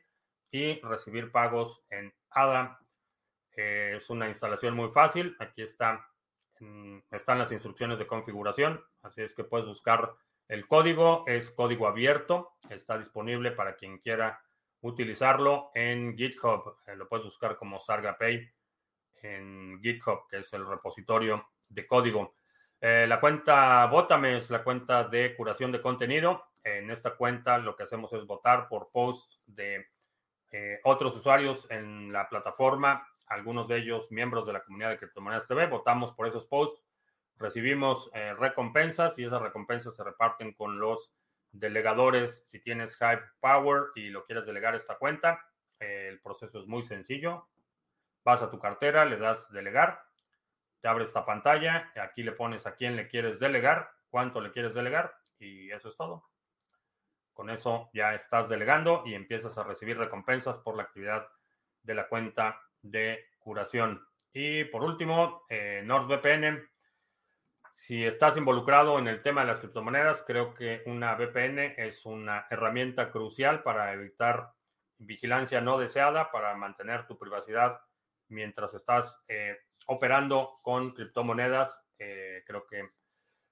[0.50, 2.80] y recibir pagos en ADA.
[3.56, 5.36] Eh, es una instalación muy fácil.
[5.38, 6.06] Aquí está,
[7.10, 8.82] están las instrucciones de configuración.
[9.02, 10.14] Así es que puedes buscar
[10.48, 11.24] el código.
[11.26, 12.54] Es código abierto.
[12.68, 14.40] Está disponible para quien quiera
[14.80, 16.76] utilizarlo en GitHub.
[16.86, 18.52] Eh, lo puedes buscar como SargaPay
[19.22, 22.34] en GitHub, que es el repositorio de código.
[22.80, 26.44] Eh, la cuenta Votame es la cuenta de curación de contenido.
[26.62, 29.86] En esta cuenta lo que hacemos es votar por posts de
[30.84, 33.04] otros usuarios en la plataforma,
[33.34, 35.66] algunos de ellos miembros de la comunidad de Criptomonedas TV.
[35.66, 36.88] Votamos por esos posts,
[37.36, 41.12] recibimos eh, recompensas y esas recompensas se reparten con los
[41.50, 42.44] delegadores.
[42.46, 45.44] Si tienes Hype Power y lo quieres delegar a esta cuenta,
[45.80, 47.48] el proceso es muy sencillo.
[48.22, 50.00] Vas a tu cartera, le das delegar,
[50.80, 54.74] te abre esta pantalla, aquí le pones a quién le quieres delegar, cuánto le quieres
[54.74, 56.24] delegar y eso es todo.
[57.32, 61.28] Con eso ya estás delegando y empiezas a recibir recompensas por la actividad
[61.82, 64.06] de la cuenta de curación.
[64.32, 66.68] Y por último, eh, NordVPN.
[67.74, 72.46] Si estás involucrado en el tema de las criptomonedas, creo que una VPN es una
[72.50, 74.52] herramienta crucial para evitar
[74.98, 77.80] vigilancia no deseada, para mantener tu privacidad
[78.28, 81.86] mientras estás eh, operando con criptomonedas.
[81.98, 82.90] Eh, creo que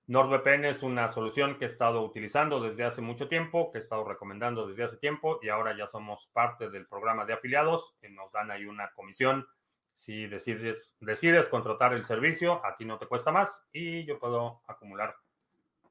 [0.08, 4.04] NordVPN es una solución que he estado utilizando desde hace mucho tiempo, que he estado
[4.04, 8.32] recomendando desde hace tiempo y ahora ya somos parte del programa de afiliados y nos
[8.32, 9.46] dan ahí una comisión.
[9.94, 14.62] Si decides, decides contratar el servicio, a ti no te cuesta más y yo puedo
[14.66, 15.14] acumular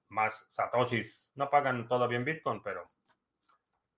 [0.10, 1.32] más satoshis.
[1.36, 2.91] No pagan todavía en Bitcoin, pero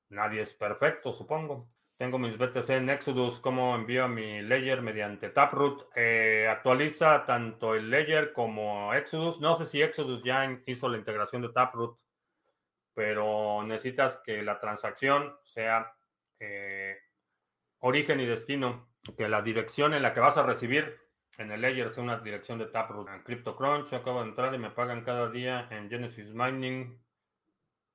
[0.09, 1.67] nadie es perfecto, supongo.
[2.03, 5.87] Tengo mis BTC en Exodus, como envío mi Ledger mediante Taproot.
[5.95, 9.39] Eh, actualiza tanto el Ledger como Exodus.
[9.39, 11.97] No sé si Exodus ya hizo la integración de Taproot,
[12.93, 15.95] pero necesitas que la transacción sea
[16.41, 16.97] eh,
[17.79, 20.99] origen y destino, que la dirección en la que vas a recibir
[21.37, 23.07] en el Ledger sea una dirección de Taproot.
[23.07, 27.01] En CryptoCrunch acabo de entrar y me pagan cada día en Genesis Mining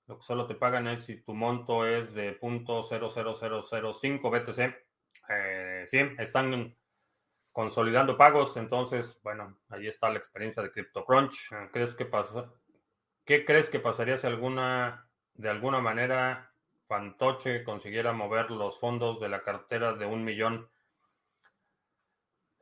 [0.09, 4.75] lo que solo te pagan es si tu monto es de .00005 BTC.
[5.29, 6.75] Eh, sí, están
[7.53, 11.53] consolidando pagos, entonces, bueno, ahí está la experiencia de CryptoCrunch.
[11.53, 12.51] Eh, ¿Crees que pasa?
[13.27, 16.55] ¿Qué crees que pasaría si alguna, de alguna manera,
[16.87, 20.71] Fantoche consiguiera mover los fondos de la cartera de un millón?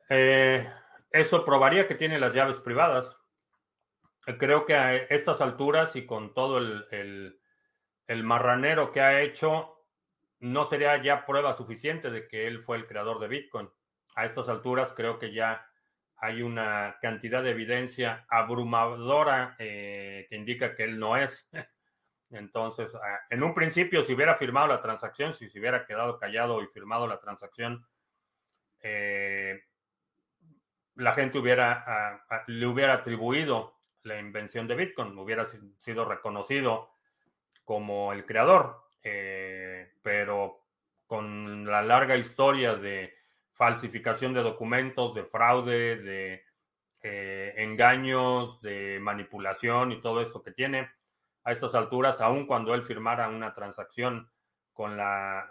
[0.09, 0.67] Eh,
[1.11, 3.21] eso probaría que tiene las llaves privadas
[4.37, 7.39] creo que a estas alturas y con todo el,
[8.23, 9.85] marranero que ha hecho,
[10.39, 13.69] no sería ya prueba suficiente de que él fue el creador de Bitcoin.
[14.15, 15.65] A estas alturas creo que ya
[16.17, 21.49] hay una cantidad de evidencia abrumadora eh, que indica que él no es.
[22.29, 26.61] Entonces, ah, en un principio, si hubiera firmado la transacción, si se hubiera quedado callado
[26.61, 27.85] y firmado la transacción,
[28.81, 29.63] eh,
[30.95, 36.91] la gente hubiera, ah, ah, le hubiera atribuido la invención de Bitcoin, hubiera sido reconocido
[37.63, 40.63] como el creador, eh, pero
[41.05, 43.13] con la larga historia de
[43.53, 46.43] falsificación de documentos, de fraude, de
[47.01, 50.89] eh, engaños, de manipulación y todo esto que tiene,
[51.43, 54.29] a estas alturas, aun cuando él firmara una transacción
[54.73, 55.49] con la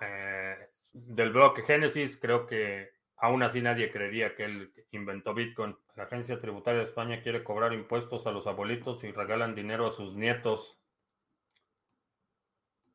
[0.00, 5.76] eh, del bloque Génesis, creo que Aún así nadie creería que él inventó Bitcoin.
[5.94, 9.90] La agencia tributaria de España quiere cobrar impuestos a los abuelitos y regalan dinero a
[9.90, 10.80] sus nietos.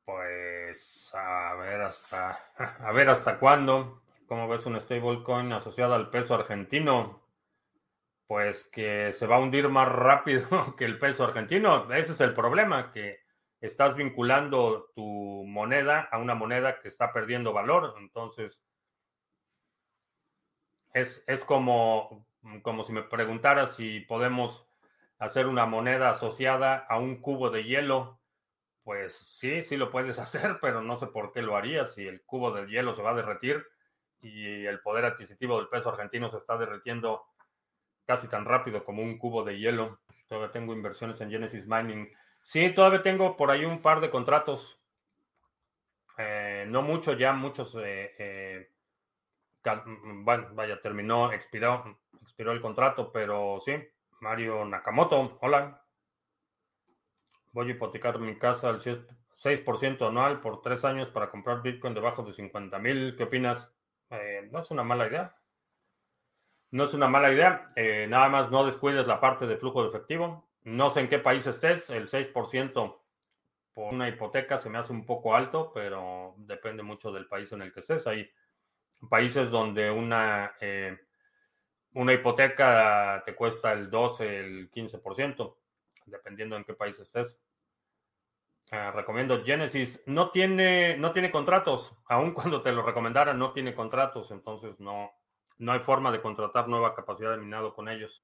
[0.04, 2.32] Pues a ver hasta
[2.80, 4.02] a ver hasta cuándo.
[4.26, 7.22] ¿Cómo ves un stablecoin asociado al peso argentino?
[8.26, 11.94] Pues que se va a hundir más rápido que el peso argentino.
[11.94, 13.20] Ese es el problema, que
[13.62, 17.94] estás vinculando tu moneda a una moneda que está perdiendo valor.
[18.00, 18.66] Entonces,
[20.96, 22.26] es, es como,
[22.62, 24.66] como si me preguntara si podemos
[25.20, 28.22] hacer una moneda asociada a un cubo de hielo.
[28.84, 32.24] Pues sí, sí lo puedes hacer, pero no sé por qué lo harías si el
[32.24, 33.66] cubo de hielo se va a derretir
[34.22, 37.26] y el poder adquisitivo del peso argentino se está derritiendo
[38.06, 40.00] casi tan rápido como un cubo de hielo.
[40.28, 42.10] Todavía tengo inversiones en Genesis Mining.
[42.42, 44.82] Sí, todavía tengo por ahí un par de contratos.
[46.18, 47.76] Eh, no mucho, ya muchos.
[47.76, 48.75] Eh, eh,
[50.24, 53.74] bueno, vaya, terminó, expiró, expiró el contrato, pero sí.
[54.22, 55.84] Mario Nakamoto, hola.
[57.52, 62.24] Voy a hipotecar mi casa al 6% anual por tres años para comprar Bitcoin debajo
[62.24, 63.16] de 50 mil.
[63.16, 63.74] ¿Qué opinas?
[64.10, 65.38] Eh, no es una mala idea.
[66.72, 67.72] No es una mala idea.
[67.76, 70.50] Eh, nada más no descuides la parte de flujo de efectivo.
[70.64, 71.90] No sé en qué país estés.
[71.90, 73.00] El 6%
[73.74, 77.62] por una hipoteca se me hace un poco alto, pero depende mucho del país en
[77.62, 78.08] el que estés.
[78.08, 78.30] Hay
[79.10, 80.98] países donde una, eh,
[81.94, 85.58] una hipoteca te cuesta el 12, el 15%,
[86.06, 87.40] dependiendo en qué país estés.
[88.72, 90.04] Ah, recomiendo Genesis.
[90.08, 91.96] No tiene, no tiene contratos.
[92.08, 94.32] Aun cuando te lo recomendaran, no tiene contratos.
[94.32, 95.12] Entonces no,
[95.60, 98.24] no hay forma de contratar nueva capacidad de minado con ellos.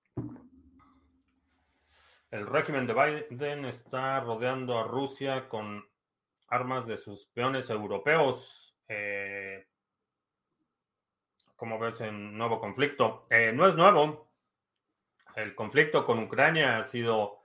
[2.32, 5.86] El régimen de Biden está rodeando a Rusia con
[6.48, 8.78] armas de sus peones europeos.
[8.88, 9.68] Eh,
[11.62, 13.22] como ves en nuevo conflicto?
[13.30, 14.32] Eh, no es nuevo.
[15.36, 17.38] El conflicto con Ucrania ha sido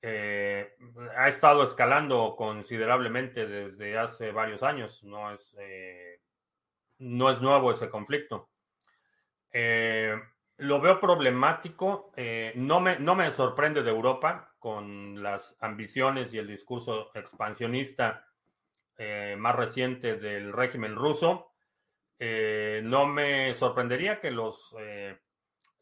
[0.00, 0.74] eh,
[1.14, 5.04] ha estado escalando considerablemente desde hace varios años.
[5.04, 6.22] No es, eh,
[7.00, 8.48] no es nuevo ese conflicto.
[9.52, 10.18] Eh,
[10.56, 12.14] lo veo problemático.
[12.54, 18.26] no, me, no me sorprende de Europa con las ambiciones y el discurso expansionista
[19.36, 21.53] más reciente del régimen ruso.
[22.82, 24.74] No me sorprendería que los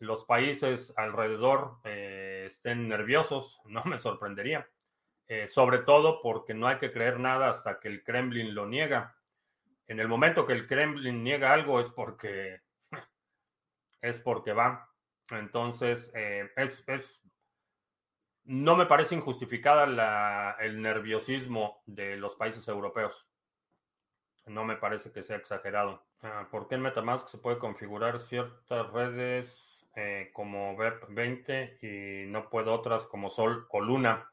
[0.03, 4.69] los países alrededor eh, estén nerviosos, no me sorprendería.
[5.29, 9.17] Eh, sobre todo porque no hay que creer nada hasta que el Kremlin lo niega.
[9.87, 12.61] En el momento que el Kremlin niega algo es porque
[14.03, 14.91] es porque va.
[15.31, 17.23] Entonces, eh, es, es,
[18.45, 23.29] no me parece injustificada el nerviosismo de los países europeos.
[24.47, 26.03] No me parece que sea exagerado.
[26.23, 32.49] Ah, ¿Por qué en Metamask se puede configurar ciertas redes eh, como BEP20 y no
[32.49, 34.27] puedo otras como Sol o Luna.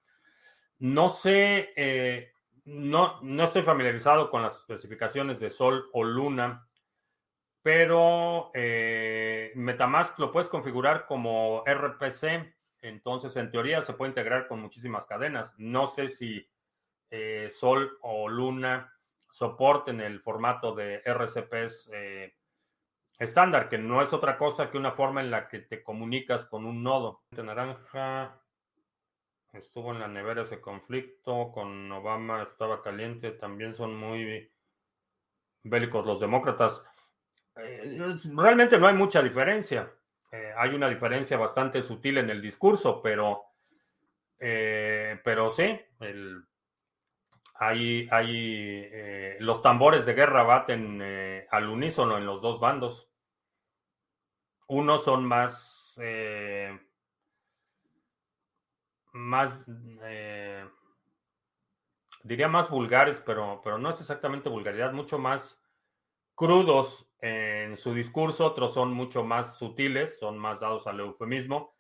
[0.77, 2.31] No sé, eh,
[2.63, 6.65] no, no estoy familiarizado con las especificaciones de Sol o Luna,
[7.61, 14.61] pero eh, Metamask lo puedes configurar como RPC, entonces en teoría se puede integrar con
[14.61, 15.55] muchísimas cadenas.
[15.57, 16.49] No sé si
[17.49, 18.93] Sol o Luna
[19.29, 21.91] soporten el formato de RCPs
[23.19, 26.65] estándar, que no es otra cosa que una forma en la que te comunicas con
[26.65, 27.21] un nodo.
[27.31, 28.41] Naranja
[29.53, 34.49] estuvo en la nevera ese conflicto, con Obama estaba caliente, también son muy
[35.63, 36.85] bélicos los demócratas.
[37.57, 39.91] Eh, realmente no hay mucha diferencia.
[40.31, 43.43] Eh, hay una diferencia bastante sutil en el discurso, pero,
[44.39, 46.43] eh, pero sí, el,
[47.59, 51.01] hay, hay los tambores de guerra baten
[51.51, 53.09] al unísono en los dos bandos.
[54.69, 56.79] Unos son más, eh,
[59.13, 59.65] más,
[60.03, 60.63] eh,
[62.23, 65.59] diría más vulgares, pero, pero no es exactamente vulgaridad, mucho más
[66.35, 71.75] crudos en su discurso, otros son mucho más sutiles, son más dados al eufemismo,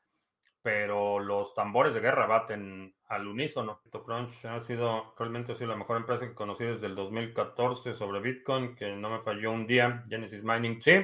[0.69, 3.81] pero los tambores de guerra baten al unísono.
[3.91, 8.19] Crunch ha sido, realmente ha sido la mejor empresa que conocí desde el 2014 sobre
[8.19, 10.05] Bitcoin, que no me falló un día.
[10.07, 11.03] Genesis Mining, sí.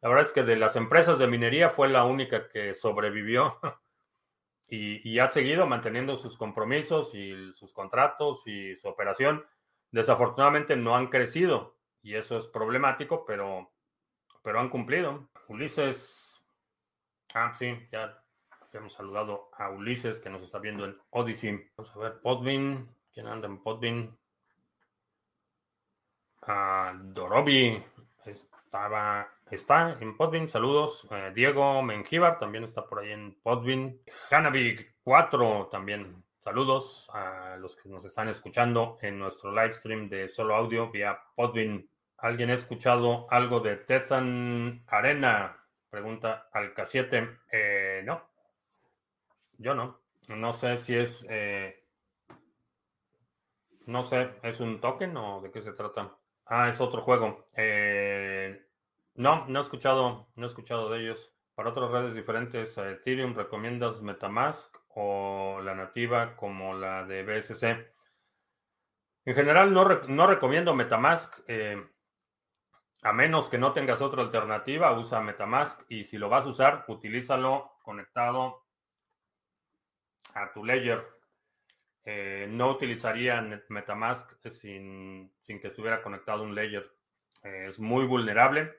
[0.00, 3.60] La verdad es que de las empresas de minería fue la única que sobrevivió
[4.68, 9.46] y, ha seguido manteniendo sus compromisos y sus contratos y su operación.
[9.92, 13.70] Desafortunadamente no han crecido y eso es problemático, pero,
[14.42, 15.28] pero han cumplido.
[15.46, 16.44] Ulises,
[17.34, 18.20] ah, sí, ya
[18.72, 21.70] hemos saludado a Ulises que nos está viendo en Odyssey.
[21.76, 24.16] Vamos a ver, Podvin, ¿quién anda en Podvin?
[26.42, 27.82] Ah, Dorobi
[28.24, 30.48] estaba está en Podvin.
[30.48, 31.06] Saludos.
[31.10, 34.00] Eh, Diego Mengíbar también está por ahí en Podvin.
[34.30, 36.22] Hanabi 4 también.
[36.42, 41.18] Saludos a los que nos están escuchando en nuestro live stream de solo audio vía
[41.34, 41.88] Podvin.
[42.18, 45.56] ¿Alguien ha escuchado algo de Tethan Arena?
[45.90, 47.38] Pregunta al K7.
[47.52, 48.27] Eh, no,
[49.58, 50.00] yo no.
[50.28, 51.26] No sé si es...
[51.28, 51.84] Eh,
[53.86, 56.14] no sé, ¿es un token o de qué se trata?
[56.46, 57.48] Ah, es otro juego.
[57.54, 58.66] Eh,
[59.14, 61.34] no, no he escuchado, no he escuchado de ellos.
[61.54, 67.64] Para otras redes diferentes Ethereum, ¿recomiendas Metamask o la nativa como la de BSC?
[69.24, 71.40] En general no, no recomiendo Metamask.
[71.48, 71.82] Eh,
[73.02, 76.84] a menos que no tengas otra alternativa, usa Metamask y si lo vas a usar,
[76.88, 78.67] utilízalo conectado
[80.34, 81.04] a tu ledger.
[82.04, 86.90] Eh, no utilizaría Metamask sin, sin, que estuviera conectado un ledger.
[87.42, 88.72] Eh, es muy vulnerable.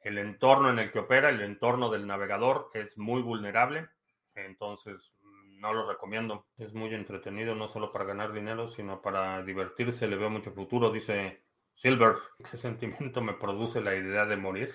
[0.00, 3.88] El entorno en el que opera, el entorno del navegador, es muy vulnerable.
[4.34, 5.16] Entonces,
[5.60, 6.46] no lo recomiendo.
[6.56, 10.08] Es muy entretenido, no solo para ganar dinero, sino para divertirse.
[10.08, 12.16] Le veo mucho futuro, dice Silver,
[12.50, 14.74] ¿qué sentimiento me produce la idea de morir?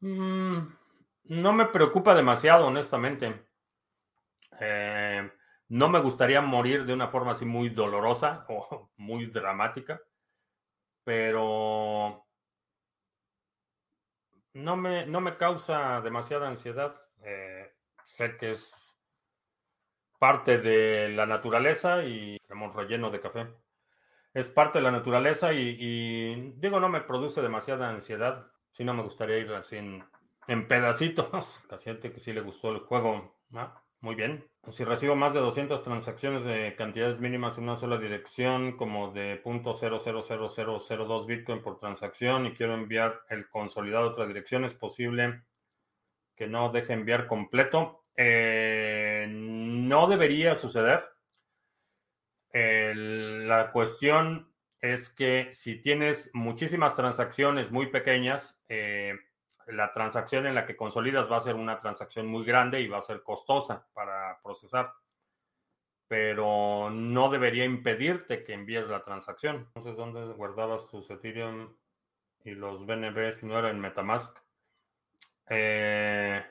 [0.00, 0.58] Mm,
[1.24, 3.47] no me preocupa demasiado, honestamente.
[4.60, 5.30] Eh,
[5.68, 10.00] no me gustaría morir de una forma así muy dolorosa o muy dramática,
[11.04, 12.26] pero
[14.54, 17.00] no me, no me causa demasiada ansiedad.
[17.22, 17.72] Eh,
[18.04, 18.98] sé que es
[20.18, 23.48] parte de la naturaleza y hemos relleno de café
[24.34, 28.46] es parte de la naturaleza y, digo, no me produce demasiada ansiedad.
[28.72, 31.64] Si no me gustaría ir así en, pedacitos.
[31.68, 33.36] Casi que sí le gustó el juego.
[33.54, 34.44] Ah, muy bien.
[34.68, 39.42] Si recibo más de 200 transacciones de cantidades mínimas en una sola dirección, como de
[39.42, 45.42] .00002 Bitcoin por transacción, y quiero enviar el consolidado a otra dirección, ¿es posible
[46.36, 48.04] que no deje enviar completo?
[48.16, 51.04] Eh, no debería suceder
[52.52, 59.14] la cuestión es que si tienes muchísimas transacciones muy pequeñas, eh,
[59.68, 62.98] la transacción en la que consolidas va a ser una transacción muy grande y va
[62.98, 64.92] a ser costosa para procesar.
[66.06, 69.56] Pero no debería impedirte que envíes la transacción.
[69.56, 71.74] Entonces, ¿dónde guardabas tus Ethereum
[72.44, 74.38] y los BNB si no era en Metamask?
[75.50, 76.42] Eh,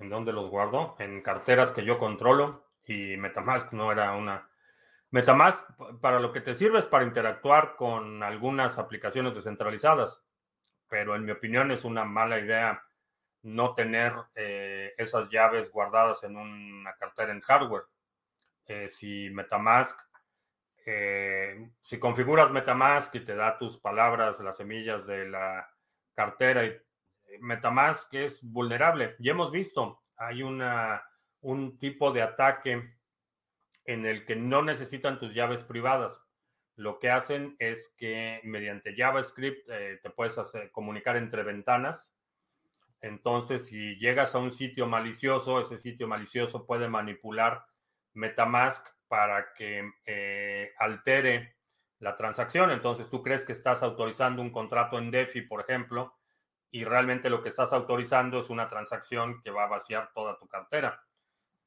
[0.00, 0.96] ¿En dónde los guardo?
[0.98, 4.48] En carteras que yo controlo y Metamask no era una...
[5.10, 5.70] Metamask
[6.02, 10.22] para lo que te sirve es para interactuar con algunas aplicaciones descentralizadas,
[10.88, 12.82] pero en mi opinión es una mala idea
[13.42, 17.84] no tener eh, esas llaves guardadas en una cartera en hardware.
[18.66, 19.98] Eh, si Metamask,
[20.84, 25.68] eh, si configuras Metamask y te da tus palabras, las semillas de la
[26.14, 26.76] cartera, y
[27.40, 29.16] Metamask es vulnerable.
[29.18, 31.02] Y hemos visto, hay una
[31.40, 32.94] un tipo de ataque
[33.84, 36.22] en el que no necesitan tus llaves privadas.
[36.78, 42.14] Lo que hacen es que mediante JavaScript eh, te puedes hacer, comunicar entre ventanas.
[43.00, 47.64] Entonces, si llegas a un sitio malicioso, ese sitio malicioso puede manipular
[48.14, 51.56] Metamask para que eh, altere
[51.98, 52.70] la transacción.
[52.70, 56.14] Entonces, tú crees que estás autorizando un contrato en DeFi, por ejemplo,
[56.70, 60.46] y realmente lo que estás autorizando es una transacción que va a vaciar toda tu
[60.46, 61.02] cartera.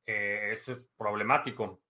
[0.06, 1.82] Eh, ese es problemático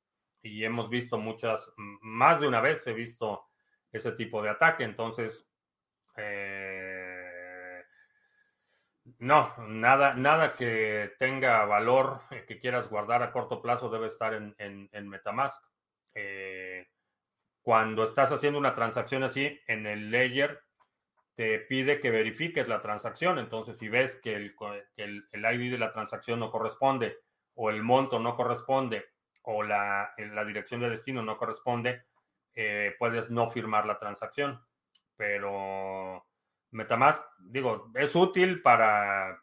[0.41, 3.47] y hemos visto muchas, más de una vez he visto
[3.91, 5.49] ese tipo de ataque, entonces,
[6.17, 7.83] eh,
[9.19, 14.33] no, nada, nada que tenga valor eh, que quieras guardar a corto plazo debe estar
[14.33, 15.63] en, en, Metamask.
[17.61, 20.61] cuando estás haciendo una transacción así, en el layer
[21.35, 24.55] te pide que verifiques la transacción, entonces si ves que el,
[24.95, 27.17] que el, el ID de la transacción no corresponde,
[27.53, 29.05] o el monto no corresponde
[29.43, 32.03] o la, la dirección de destino no corresponde,
[32.53, 34.61] eh, puedes no firmar la transacción.
[35.15, 36.25] Pero
[36.71, 39.41] Metamask, digo, es útil para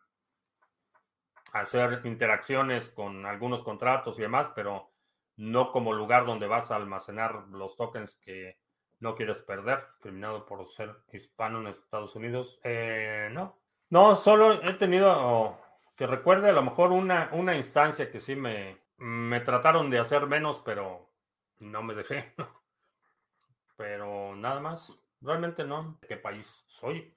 [1.53, 4.91] hacer interacciones con algunos contratos y demás, pero
[5.37, 8.59] no como lugar donde vas a almacenar los tokens que
[9.01, 12.61] no quieres perder, terminado por ser hispano en Estados Unidos.
[12.65, 15.59] Eh, no, no, solo he tenido
[15.97, 20.27] que recuerde a lo mejor una, una instancia que sí me, me trataron de hacer
[20.27, 21.11] menos, pero
[21.59, 22.35] no me dejé.
[23.77, 25.99] pero nada más, realmente no.
[26.01, 27.15] ¿De qué país soy?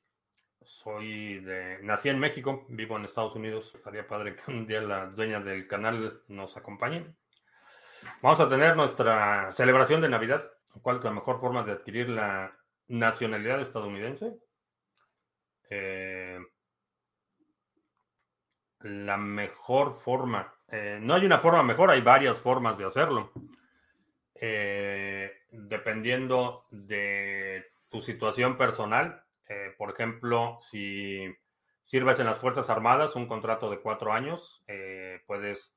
[0.61, 1.79] Soy de.
[1.81, 3.73] Nací en México, vivo en Estados Unidos.
[3.73, 7.15] Estaría padre que un día la dueña del canal nos acompañe.
[8.21, 10.51] Vamos a tener nuestra celebración de Navidad.
[10.81, 12.55] ¿Cuál es la mejor forma de adquirir la
[12.87, 14.37] nacionalidad estadounidense?
[15.69, 16.39] Eh,
[18.81, 20.53] la mejor forma.
[20.71, 23.31] Eh, no hay una forma mejor, hay varias formas de hacerlo.
[24.35, 29.23] Eh, dependiendo de tu situación personal.
[29.49, 31.25] Eh, por ejemplo, si
[31.81, 34.63] sirves en las Fuerzas Armadas, un contrato de cuatro años,
[35.27, 35.75] puedes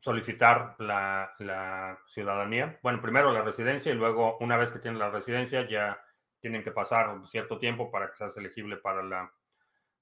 [0.00, 2.78] solicitar la, la, ciudadanía.
[2.82, 6.00] Bueno, primero la residencia y luego, una vez que tienes la residencia, ya
[6.38, 9.32] tienen que pasar cierto tiempo para que seas elegible para la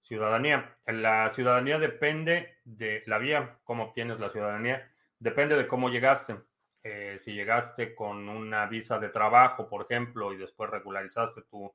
[0.04, 0.76] ciudadanía.
[0.86, 4.88] La ciudadanía depende de la vía, cómo obtienes la ciudadanía,
[5.18, 6.36] depende de cómo llegaste.
[6.82, 11.74] Eh, si llegaste con una visa de trabajo, por ejemplo, y después regularizaste tu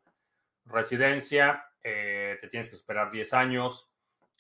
[0.66, 3.92] residencia, eh, te tienes que esperar 10 años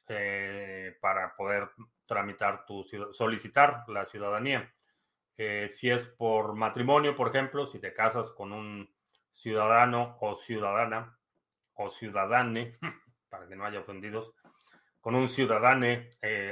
[0.08, 1.72] eh, para poder
[2.06, 4.72] tramitar tu solicitar la ciudadanía.
[5.70, 8.90] si es por matrimonio, por ejemplo, si te casas con un
[9.32, 11.18] ciudadano o ciudadana
[11.74, 12.78] o ciudadane,
[13.30, 14.34] para que no haya ofendidos,
[15.02, 15.88] con un ciudadano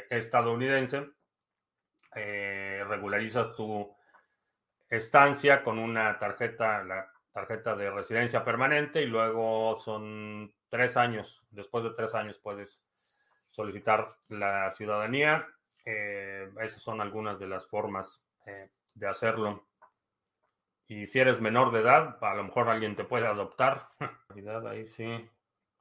[0.10, 1.10] estadounidense,
[2.14, 3.94] regularizas tu
[4.90, 11.46] estancia con una tarjeta, la tarjeta de residencia permanente y luego son tres años.
[11.52, 12.84] Después de tres años puedes
[13.48, 15.48] solicitar la ciudadanía.
[15.86, 19.68] Eh, esas son algunas de las formas eh, de hacerlo.
[20.88, 23.90] Y si eres menor de edad, a lo mejor alguien te puede adoptar.
[24.70, 25.30] Ahí sí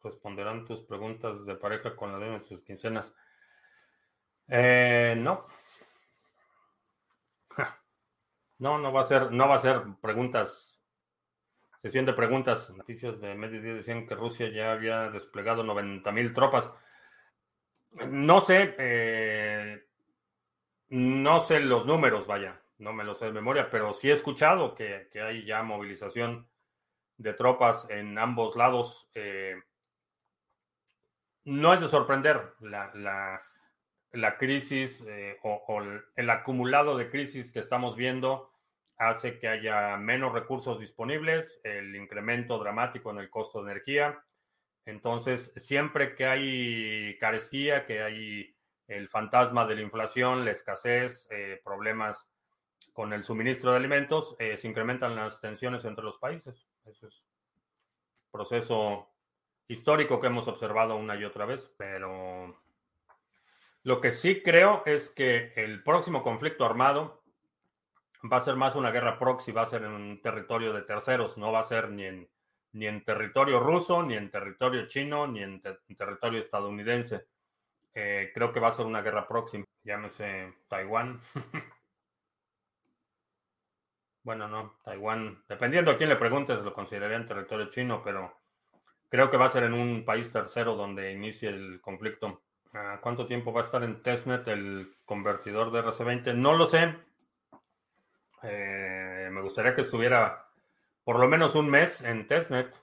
[0.03, 3.15] responderán tus preguntas de pareja con la de tus quincenas.
[4.49, 5.45] Eh, no,
[8.59, 10.83] no, no va a ser, no va a ser preguntas,
[11.79, 12.75] sesión de preguntas.
[12.77, 16.73] Noticias de mediodía decían que Rusia ya había desplegado 90 mil tropas.
[17.93, 19.87] No sé, eh,
[20.89, 24.75] no sé los números, vaya, no me los sé de memoria, pero sí he escuchado
[24.75, 26.49] que, hay ya movilización
[27.17, 29.11] de tropas en ambos lados.
[29.15, 29.57] Eh,
[31.47, 32.93] no es de sorprender la,
[34.17, 35.83] la crisis eh, o,
[36.17, 38.51] el acumulado de crisis que estamos viendo
[38.99, 44.25] hace que haya menos recursos disponibles, el incremento dramático en el costo de energía.
[44.87, 48.57] Entonces, siempre que hay carestía, que hay
[48.89, 52.33] el fantasma de la inflación, la escasez, eh, problemas
[52.95, 56.67] con el suministro de alimentos, eh, se incrementan las tensiones entre los países.
[56.87, 57.27] Ese es
[58.31, 59.11] proceso
[59.69, 62.57] histórico que hemos observado una y otra vez, pero
[63.83, 67.23] lo que sí creo es que el próximo conflicto armado
[68.33, 71.37] va a ser más una guerra proxy, va a ser en un territorio de terceros,
[71.37, 72.29] no va a ser ni en,
[72.73, 77.27] ni en territorio ruso, ni en territorio chino, ni en, territorio estadounidense.
[77.95, 81.21] Eh, creo que va a ser una guerra proxy, llámese Taiwán.
[84.23, 88.37] bueno, no, Taiwán, dependiendo a quién le preguntes, lo consideraría en territorio chino, pero
[89.09, 92.43] creo que va a ser en un país tercero donde inicie el conflicto.
[93.01, 96.35] ¿Cuánto tiempo va a estar en testnet el convertidor de RC20?
[96.35, 96.95] No lo sé.
[98.43, 100.47] Eh, me gustaría que estuviera
[101.03, 102.75] por lo menos un mes en testnet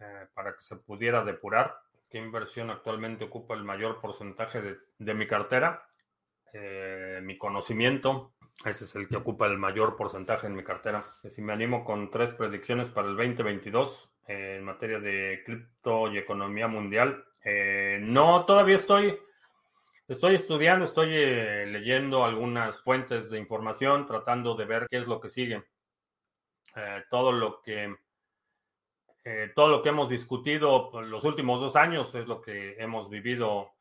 [0.00, 1.78] eh, para que se pudiera depurar.
[2.10, 5.86] ¿Qué inversión actualmente ocupa el mayor porcentaje de, mi cartera?
[6.52, 8.32] Eh, mi conocimiento,
[8.64, 11.02] ese es el que ocupa el mayor porcentaje en mi cartera.
[11.02, 16.68] Si me animo con tres predicciones para el 2022 en materia de cripto y economía
[16.68, 19.18] mundial, eh, no, todavía estoy,
[20.06, 25.18] estoy estudiando, estoy eh, leyendo algunas fuentes de información, tratando de ver qué es lo
[25.18, 25.64] que sigue.
[26.76, 27.94] Eh, todo lo que
[29.54, 33.72] todo lo que hemos discutido los últimos dos años es lo que hemos vivido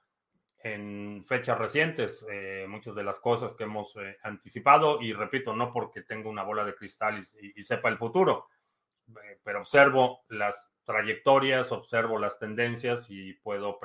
[0.61, 2.27] en fechas recientes,
[2.67, 6.75] muchas de las cosas que hemos anticipado y repito, no porque tenga una bola de
[6.75, 8.49] cristal y sepa el futuro,
[9.43, 13.79] pero observo las trayectorias, observo las tendencias y puedo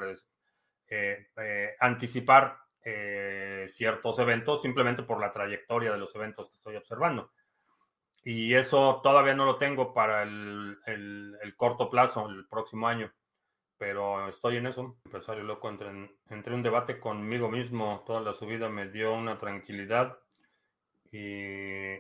[0.89, 6.77] eh, eh, anticipar eh, ciertos eventos simplemente por la trayectoria de los eventos que estoy
[6.77, 7.33] observando.
[8.25, 10.79] Y eso todavía no lo tengo para el,
[11.57, 13.13] corto plazo, el próximo año,
[13.79, 14.97] pero estoy en eso.
[15.05, 15.91] Empresario loco, entre,
[16.29, 20.19] entre un debate conmigo mismo, toda la subida me dio una tranquilidad
[21.11, 21.99] y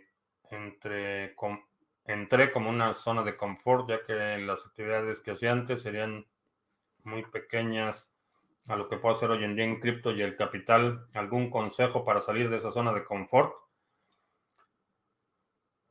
[0.49, 1.35] entre
[2.05, 6.27] entré como una zona de confort, ya que las actividades que hacía antes serían
[7.05, 8.13] muy pequeñas
[8.69, 11.07] a lo que puedo hacer hoy en día en cripto y el capital.
[11.15, 13.55] ¿Algún consejo para salir de esa zona de confort?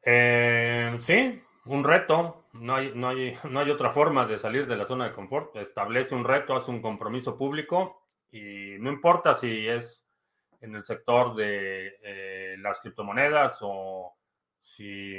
[0.03, 2.45] Eh, sí, un reto.
[2.53, 5.55] No hay, no, hay, no hay otra forma de salir de la zona de confort.
[5.57, 8.01] Establece un reto, hace un compromiso público
[8.31, 10.07] y no importa si es
[10.61, 14.15] en el sector de eh, las criptomonedas o
[14.59, 15.15] si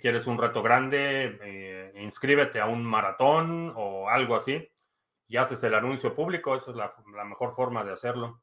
[0.00, 4.70] quieres un reto grande, eh, inscríbete a un maratón o algo así
[5.28, 6.54] y haces el anuncio público.
[6.54, 8.42] Esa es la, mejor forma de hacerlo.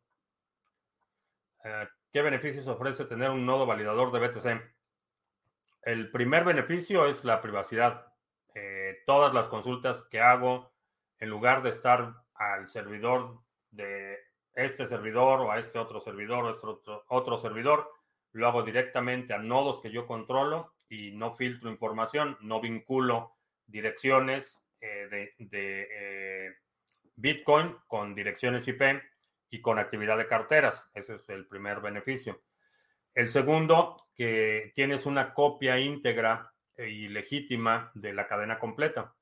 [1.64, 4.62] Eh, ¿Qué beneficios ofrece tener un nodo validador de BTC?
[5.84, 8.06] El primer beneficio es la privacidad.
[9.06, 10.74] todas las consultas que hago,
[11.20, 13.40] en lugar de estar al servidor
[13.72, 14.18] de
[14.54, 17.90] este servidor o a este otro servidor o este otro, otro servidor,
[18.34, 23.36] lo hago directamente a nodos que yo controlo y no filtro información, no vinculo
[23.68, 26.56] direcciones eh, de, eh,
[27.16, 28.82] Bitcoin con direcciones IP
[29.50, 30.90] y con actividad de carteras.
[30.94, 32.42] Ese es el primer beneficio.
[33.14, 39.14] El segundo, que tienes una copia íntegra y legítima de la cadena completa.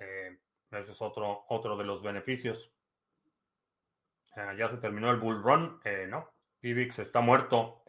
[0.00, 0.38] Eh,
[0.70, 2.72] ese es otro, otro de los beneficios.
[4.36, 5.80] Ah, ya se terminó el bull run.
[6.08, 7.84] no, Pivix está muerto.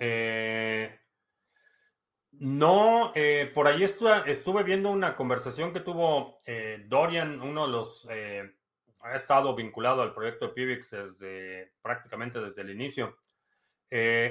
[2.39, 8.07] No, eh, por ahí estuve, viendo una conversación que tuvo eh, Dorian, uno de los,
[8.11, 8.55] eh,
[8.99, 13.17] ha estado vinculado al proyecto Pivix desde prácticamente desde el inicio.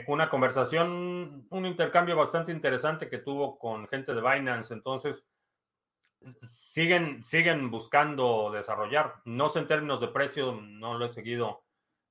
[0.09, 4.74] una conversación, un intercambio bastante interesante que tuvo con gente de Binance.
[4.74, 5.30] Entonces,
[6.42, 9.22] siguen, siguen buscando desarrollar.
[9.24, 11.64] No sé en términos de precio, no lo he seguido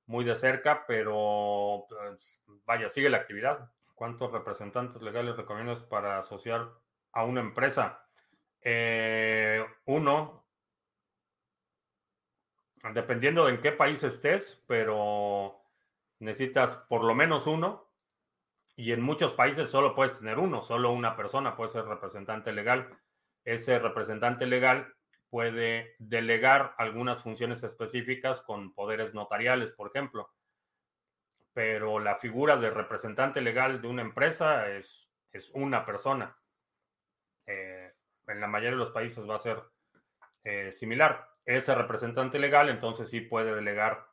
[0.06, 3.70] muy de cerca, pero pues, vaya, sigue la actividad.
[3.94, 6.68] ¿Cuántos representantes legales recomiendas para asociar
[7.12, 8.04] a una empresa?
[8.60, 10.46] Eh, uno,
[12.92, 15.60] dependiendo de en qué país estés, pero
[16.18, 17.90] necesitas por lo menos uno.
[18.76, 22.98] Y en muchos países solo puedes tener uno, solo una persona puede ser representante legal.
[23.44, 24.92] Ese representante legal
[25.30, 30.28] puede delegar algunas funciones específicas con poderes notariales, por ejemplo
[31.54, 36.36] pero la figura de representante legal de una empresa es, es una persona.
[37.46, 37.92] Eh,
[38.26, 39.62] en la mayoría de los países va a ser
[40.42, 41.28] eh, similar.
[41.44, 44.04] Ese representante legal entonces sí puede delegar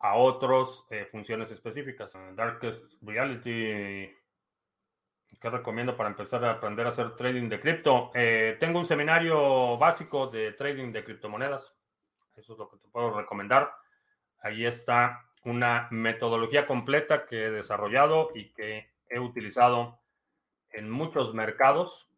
[0.00, 2.18] a otros eh, funciones específicas.
[2.34, 4.14] Darkest Reality,
[5.40, 8.10] ¿qué recomiendo para empezar a aprender a hacer trading de cripto?
[8.60, 11.80] tengo un seminario básico de trading de criptomonedas.
[12.36, 13.72] Eso es lo que te puedo recomendar.
[14.40, 19.98] Ahí está una metodología completa que he desarrollado y que he utilizado
[20.70, 22.08] en muchos mercados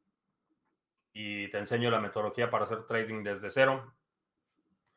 [1.12, 3.95] y te enseño la metodología para hacer trading desde cero.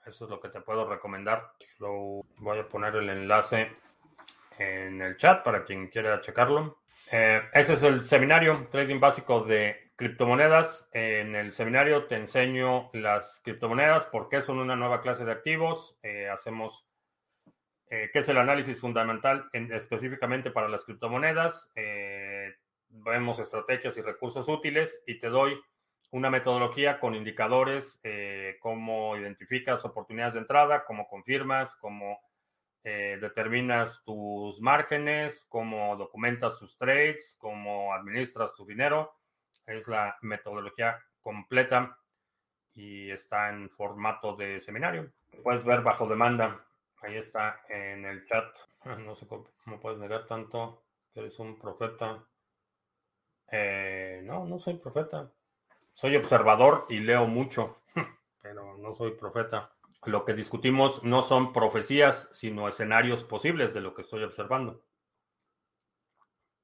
[0.06, 1.54] Eso es lo que te puedo recomendar.
[1.80, 3.72] Lo voy a poner el enlace
[4.58, 6.80] en el chat para quien quiera checarlo.
[7.12, 10.90] Eh, ese es el seminario Trading Básico de Criptomonedas.
[10.92, 15.98] En el seminario te enseño las criptomonedas, por qué son una nueva clase de activos.
[16.04, 16.89] Eh, hacemos
[17.90, 21.72] eh, qué es el análisis fundamental específicamente para las criptomonedas.
[21.76, 22.56] Eh,
[22.90, 25.60] vemos estrategias y recursos útiles y te doy
[26.12, 32.20] una metodología con indicadores, eh, cómo identificas oportunidades de entrada, cómo confirmas, cómo
[32.82, 39.14] determinas tus márgenes, cómo documentas tus trades, cómo administras tu dinero.
[39.68, 42.00] Es la metodología completa
[42.74, 45.12] y está en formato de seminario.
[45.44, 46.66] Puedes ver bajo demanda.
[47.02, 48.45] Ahí está en el chat.
[49.00, 49.45] No sé cómo,
[49.82, 50.82] puedes negar tanto
[51.20, 52.24] eres un profeta.
[53.52, 55.32] Eh, no, no soy profeta.
[55.93, 57.82] Soy observador y leo mucho,
[58.41, 59.72] pero no soy profeta.
[60.06, 64.82] Lo que discutimos no son profecías, sino escenarios posibles de lo que estoy observando.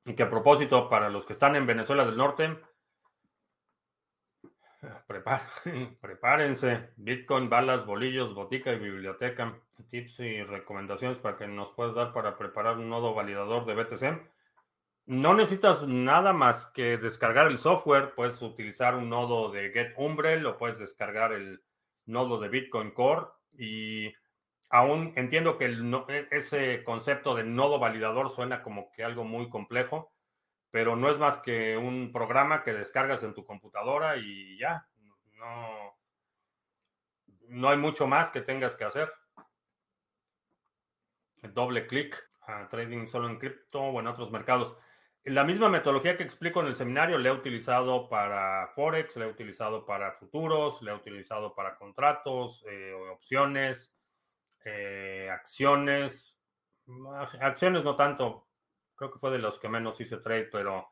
[0.06, 2.58] Y que a propósito, para los que están en Venezuela del Norte,
[6.02, 6.90] prepárense.
[6.98, 9.58] Bitcoin, balas, bolillos, botica y biblioteca.
[9.90, 14.36] Tips y recomendaciones para que nos puedas dar para preparar un nodo validador de BTC.
[15.08, 18.14] No necesitas nada más que descargar el software.
[18.16, 21.62] Puedes utilizar un nodo de Get Umbrel o puedes descargar el
[22.06, 23.28] nodo de Bitcoin Core.
[23.58, 24.14] Y
[24.70, 30.15] aún entiendo que e, ese concepto de nodo validador suena como que algo muy complejo
[30.72, 34.88] pero no es más que un programa que descargas en tu computadora y ya,
[35.34, 35.98] no,
[37.48, 39.12] no hay mucho más que tengas que hacer.
[41.42, 44.78] Doble clic a trading solo en cripto o en otros mercados.
[45.26, 49.28] La misma metodología que explico en el seminario la he utilizado para Forex, la he
[49.28, 53.96] utilizado para futuros, la he utilizado para contratos, eh, opciones,
[54.64, 56.44] eh, acciones.
[57.42, 58.48] Acciones no tanto,
[58.96, 60.90] creo que fue de los que menos hice trade, pero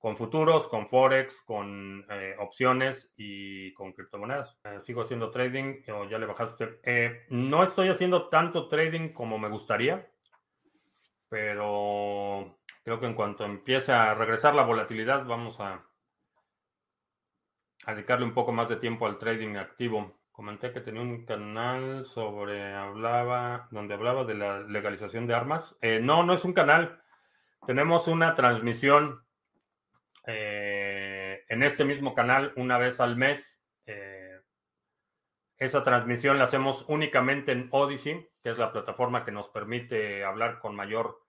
[0.00, 4.58] con futuros, con forex, con eh, opciones y con criptomonedas.
[4.64, 6.80] Eh, sigo haciendo trading o ya le bajaste.
[6.82, 10.10] Eh, no estoy haciendo tanto trading como me gustaría,
[11.28, 15.86] pero creo que en cuanto empiece a regresar la volatilidad, vamos a,
[17.86, 20.18] dedicarle un poco más de tiempo al trading activo.
[20.32, 25.78] Comenté que tenía un canal sobre hablaba, donde hablaba de la legalización de armas.
[26.00, 27.02] no, no es un canal.
[27.66, 29.24] Tenemos una transmisión
[30.26, 33.62] eh, en este mismo canal una vez al mes.
[35.58, 40.58] esa transmisión la hacemos únicamente en Odyssey, que es la plataforma que nos permite hablar
[40.58, 41.20] con mayor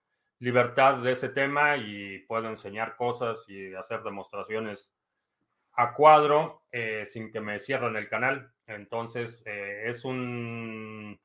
[0.42, 4.92] libertad de ese tema y puedo enseñar cosas y hacer demostraciones
[5.74, 8.52] a cuadro eh, sin que me cierren el canal.
[8.66, 11.20] Entonces, eh, es un,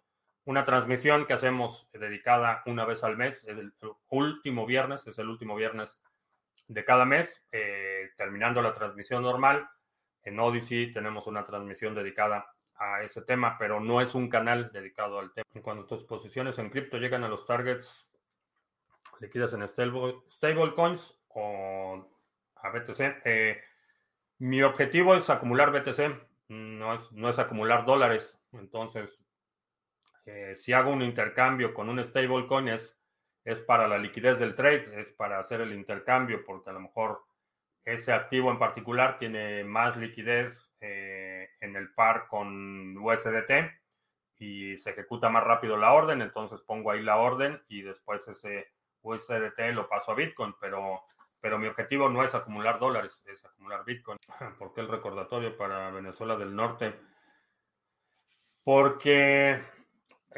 [0.47, 3.43] una transmisión que hacemos dedicada una vez al mes.
[3.43, 3.73] Es el
[4.07, 6.01] último viernes, es el último viernes
[6.69, 7.45] de cada mes.
[7.51, 9.67] Eh, terminando la transmisión normal,
[10.23, 15.19] en Odyssey tenemos una transmisión dedicada a ese tema, pero no es un canal dedicado
[15.19, 15.45] al tema.
[15.61, 18.09] Cuando tus posiciones en cripto llegan a los targets
[19.19, 22.07] liquidas en stablecoins o
[22.55, 23.21] a BTC.
[23.25, 23.61] Eh,
[24.39, 26.09] mi objetivo es acumular BTC,
[26.47, 28.41] no es, no es acumular dólares.
[28.53, 29.26] Entonces,
[30.27, 32.99] eh, si hago un intercambio con un stablecoin es,
[33.45, 37.23] es para la liquidez del trade, es para hacer el intercambio, porque a lo mejor
[37.85, 43.71] ese activo en particular tiene más liquidez eh, en el par con USDT
[44.39, 48.73] y se ejecuta más rápido la orden, entonces pongo ahí la orden y después ese
[49.03, 51.03] USDT lo paso a Bitcoin, pero,
[51.39, 54.17] pero mi objetivo no es acumular dólares, es acumular Bitcoin.
[54.59, 56.93] ¿Por qué el recordatorio para Venezuela del Norte?
[58.65, 59.76] Porque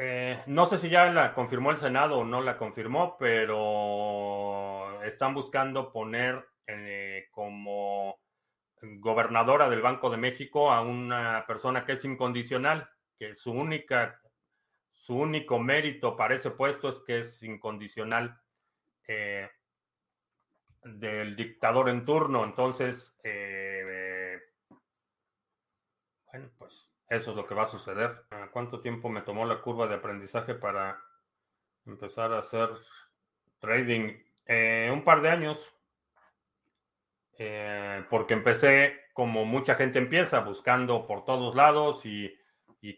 [0.02, 5.34] eh, no sé si ya la confirmó el Senado o no la confirmó, pero están
[5.34, 8.18] buscando poner eh, como
[8.80, 12.88] gobernadora del Banco de México a una persona que es incondicional,
[13.18, 14.18] que su única,
[14.88, 18.40] su único mérito para ese puesto es que es incondicional
[19.06, 19.50] eh,
[20.82, 22.42] del dictador en turno.
[22.44, 24.40] Entonces, eh,
[26.32, 28.24] bueno, pues eso es lo que va a suceder.
[28.52, 31.02] ¿Cuánto tiempo me tomó la curva de aprendizaje para
[31.84, 32.70] empezar a hacer
[33.58, 34.16] trading?
[34.46, 35.76] Eh, un par de años.
[38.08, 42.36] porque empecé como mucha gente empieza, buscando por todos lados y,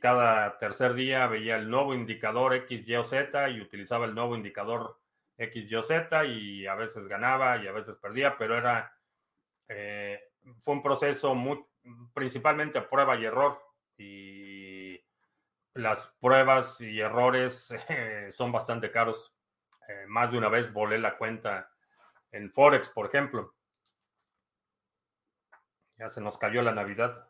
[0.00, 4.36] cada tercer día veía el nuevo indicador X, Y o Z y utilizaba el nuevo
[4.36, 5.00] indicador
[5.36, 8.96] X, Y, Z y a veces ganaba y a veces perdía, pero era,
[9.68, 10.20] eh,
[10.60, 11.64] fue un proceso muy,
[12.14, 13.60] principalmente a prueba y error
[14.03, 15.05] y
[15.74, 19.34] las pruebas y errores eh, son bastante caros.
[19.88, 21.70] Eh, más de una vez volé la cuenta
[22.30, 23.55] en Forex, por ejemplo.
[25.98, 27.28] Ya se nos cayó la Navidad.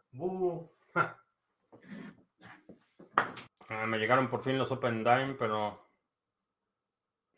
[3.68, 5.88] Ah, me llegaron por fin los Open Dime, pero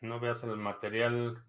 [0.01, 1.43] no veas el material.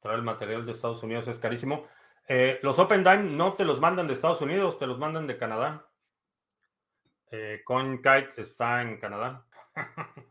[0.00, 1.86] Traer el material de Estados Unidos es carísimo.
[2.34, 5.36] Eh, los Open Dime no te los mandan de Estados Unidos, te los mandan de
[5.36, 5.86] Canadá.
[7.30, 9.44] Eh, CoinKite está en Canadá.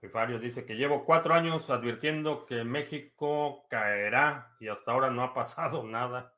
[0.00, 5.34] Fifario dice que llevo cuatro años advirtiendo que México caerá y hasta ahora no ha
[5.34, 6.32] pasado nada.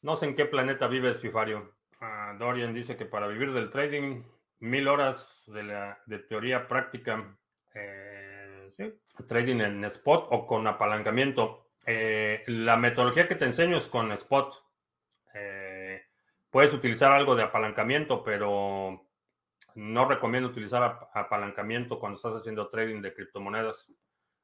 [0.00, 1.74] no sé en qué planeta vives, Fifario.
[2.00, 4.22] Ah, Dorian dice que para vivir del trading
[4.60, 7.36] mil horas de teoría práctica,
[7.74, 8.72] eh,
[9.26, 11.67] trading en spot o con apalancamiento.
[11.90, 14.62] Eh, la metodología que te enseño es con spot.
[15.32, 16.02] Eh,
[16.50, 19.08] puedes utilizar algo de apalancamiento, pero
[19.74, 23.90] no recomiendo utilizar apalancamiento cuando estás haciendo trading de criptomonedas.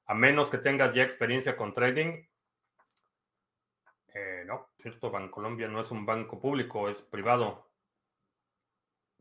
[0.06, 2.24] A menos que tengas ya experiencia con trading.
[4.46, 7.68] no, cierto, Bancolombia no es un banco público, es privado.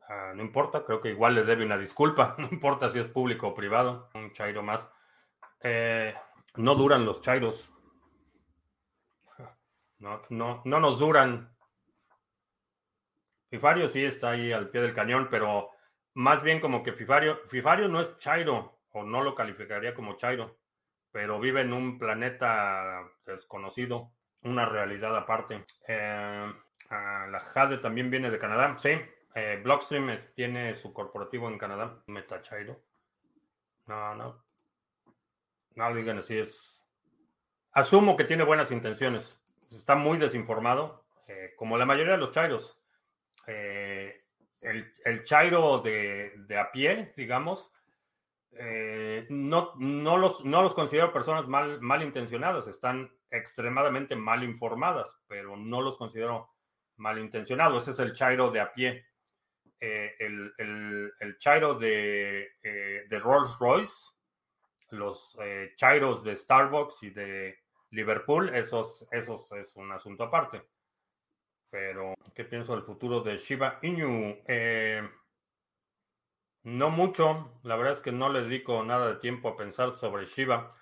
[0.07, 3.47] Ah, no importa, creo que igual le debe una disculpa, no importa si es público
[3.47, 4.89] o privado, un chairo más.
[5.59, 6.13] Eh,
[6.55, 7.72] no duran los chairos.
[10.03, 11.49] No, no, no nos duran.
[13.49, 15.69] Fifario sí está ahí al pie del cañón, pero
[16.15, 20.57] más bien como que Fifario, Fifario no es chairo, o no lo calificaría como chairo,
[21.09, 25.63] pero vive en un planeta desconocido, una realidad aparte.
[25.87, 26.53] Eh,
[26.89, 28.89] ah, la Jade también viene de Canadá, sí,
[29.35, 32.03] eh, Blockstream tiene su corporativo en Canadá.
[32.07, 32.83] Metachairo.
[33.87, 34.43] No, no.
[35.75, 36.39] No digan así.
[36.39, 36.85] Es.
[37.71, 39.42] Asumo que tiene buenas intenciones.
[39.73, 41.05] Está muy desinformado.
[41.27, 42.79] Eh, como la mayoría de los chairos.
[43.47, 44.23] Eh,
[44.61, 47.71] el, chairo de, a pie, digamos.
[49.29, 52.67] no, no, los, no los considero personas mal, mal intencionadas.
[52.67, 55.19] Están extremadamente mal informadas.
[55.27, 56.49] Pero no los considero
[56.97, 57.83] malintencionados.
[57.83, 59.05] Ese es el chairo de a pie.
[59.85, 64.13] Eh, el, el, Chairo de, eh, de, Rolls Royce,
[64.91, 67.62] los eh, Chairos de Starbucks y de
[67.93, 70.63] Liverpool, esos, esos es un asunto aparte.
[71.69, 74.37] Pero, ¿qué pienso del futuro de Shiba Inu?
[76.63, 80.25] no mucho, la verdad es que no le dedico nada de tiempo a pensar sobre
[80.25, 80.75] Shiba.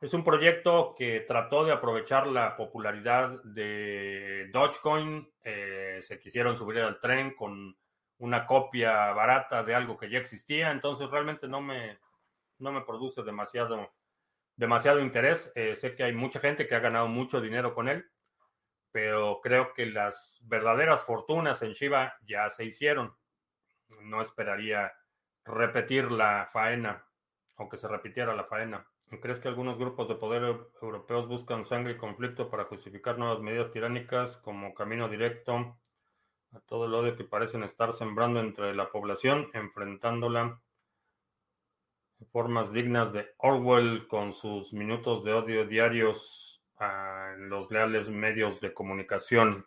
[0.00, 5.30] Es un proyecto que trató de aprovechar la popularidad de Dogecoin.
[5.44, 7.76] Eh, se quisieron subir al tren con
[8.18, 10.70] una copia barata de algo que ya existía.
[10.72, 12.00] Entonces realmente no me,
[12.58, 13.92] no me produce demasiado,
[14.60, 15.50] demasiado interés.
[15.54, 18.04] Eh, sé que hay mucha gente que ha ganado mucho dinero con él,
[18.92, 23.16] pero creo que las verdaderas fortunas en Shiba ya se hicieron.
[24.02, 24.92] No esperaría
[25.46, 27.06] repetir la faena,
[27.56, 28.86] aunque se repitiera la faena.
[29.22, 30.42] ¿Crees que algunos grupos de poder
[30.82, 35.78] europeos buscan sangre y conflicto para justificar nuevas medidas tiránicas como camino directo
[36.52, 40.60] a todo el odio que parecen estar sembrando entre la población, enfrentándola
[42.26, 48.72] formas dignas de Orwell con sus minutos de odio diarios a los leales medios de
[48.72, 49.66] comunicación?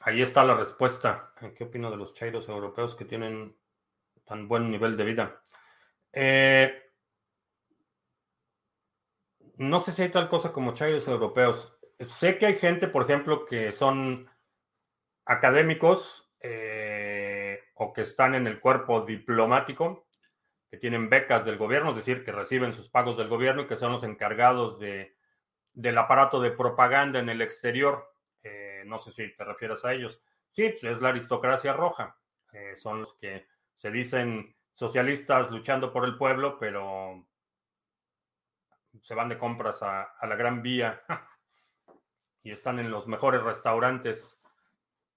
[0.00, 1.32] Ahí está la respuesta.
[1.56, 3.56] ¿Qué opino de los chairos europeos que tienen
[4.24, 5.40] tan buen nivel de vida?
[6.12, 6.82] Eh,
[9.56, 11.78] no sé si hay tal cosa como chayos europeos.
[12.00, 14.28] Sé que hay gente, por ejemplo, que son
[15.24, 16.31] académicos
[17.82, 20.06] o que están en el cuerpo diplomático,
[20.70, 23.76] que tienen becas del gobierno, es decir, que reciben sus pagos del gobierno y que
[23.76, 25.16] son los encargados de,
[25.72, 28.14] del aparato de propaganda en el exterior.
[28.42, 30.22] Eh, no sé si te refieres a ellos.
[30.48, 32.16] Sí, pues, es la aristocracia roja.
[32.76, 37.26] son los que se dicen socialistas luchando por el pueblo, pero
[39.00, 41.02] se van de compras a, la Gran Vía
[42.42, 44.41] y están en los mejores restaurantes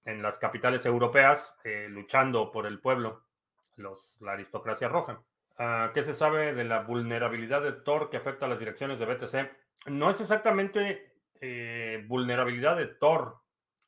[0.06, 3.24] en las capitales europeas eh, luchando por el pueblo,
[3.74, 5.20] los, la aristocracia roja.
[5.58, 9.06] Ah, ¿Qué se sabe de la vulnerabilidad de Tor que afecta a las direcciones de
[9.06, 9.90] BTC?
[9.90, 13.40] No es exactamente eh, vulnerabilidad de Tor.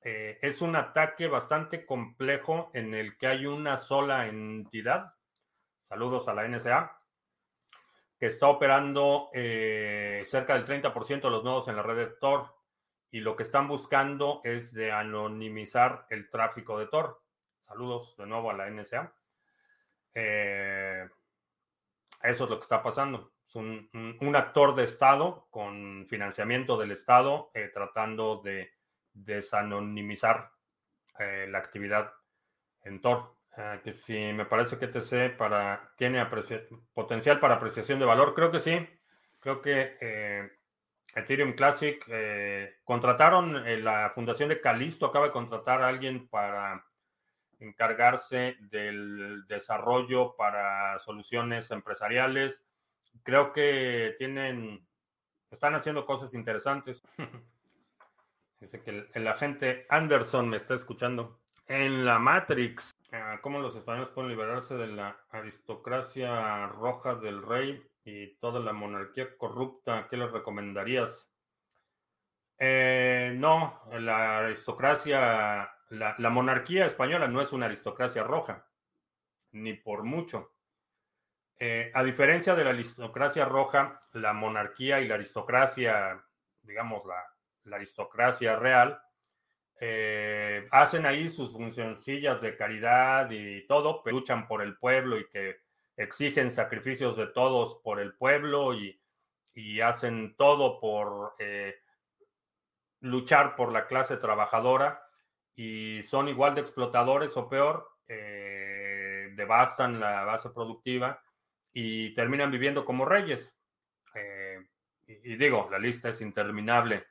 [0.03, 5.14] Eh, es un ataque bastante complejo en el que hay una sola entidad
[5.89, 7.01] saludos a la NSA,
[8.19, 12.57] que está operando cerca del 30% de los nodos en la red de Tor
[13.11, 17.22] y lo que están buscando es de anonimizar el tráfico de Tor.
[17.66, 19.12] Saludos de nuevo a la NSA.
[20.14, 21.09] Eh,
[22.22, 23.32] eso es lo que está pasando.
[23.46, 23.88] Es un,
[24.34, 28.72] actor de Estado con financiamiento del Estado eh, tratando de
[29.12, 30.52] desanonimizar
[31.18, 32.12] la actividad
[32.84, 33.38] en Tor.
[33.61, 36.24] Ah, que sí, me parece que TC para, tiene
[36.94, 38.32] potencial para apreciación de valor.
[38.32, 38.86] Creo que sí.
[39.40, 40.57] Creo que eh,
[41.14, 46.84] Ethereum Classic eh, contrataron, eh, la fundación de Calisto acaba de contratar a alguien para
[47.61, 52.64] encargarse del desarrollo para soluciones empresariales.
[53.22, 54.86] Creo que tienen,
[55.50, 57.02] están haciendo cosas interesantes.
[58.61, 61.40] Dice que el agente Anderson me está escuchando.
[61.66, 67.88] En la Matrix, ah, ¿cómo los españoles pueden liberarse de la aristocracia roja del rey
[68.09, 70.06] y toda la monarquía corrupta?
[70.09, 71.30] ¿Qué les recomendarías?
[72.59, 78.66] Eh, no, la aristocracia, la, monarquía española no es una aristocracia roja,
[79.52, 80.54] ni por mucho.
[81.59, 86.24] Eh, a diferencia de la aristocracia roja, la monarquía y la aristocracia,
[86.62, 87.02] digamos,
[87.64, 89.00] la aristocracia real,
[89.80, 95.28] eh, hacen ahí sus funcioncillas de caridad y todo, pero luchan por el pueblo y
[95.28, 95.68] que
[95.99, 99.01] exigen sacrificios de todos por el pueblo y,
[99.82, 101.74] hacen todo por eh,
[103.01, 105.03] luchar por la clase trabajadora
[105.57, 111.20] y son igual de explotadores o peor, eh, devastan la base productiva
[111.72, 113.61] y terminan viviendo como reyes.
[115.09, 117.07] y digo, la lista es interminable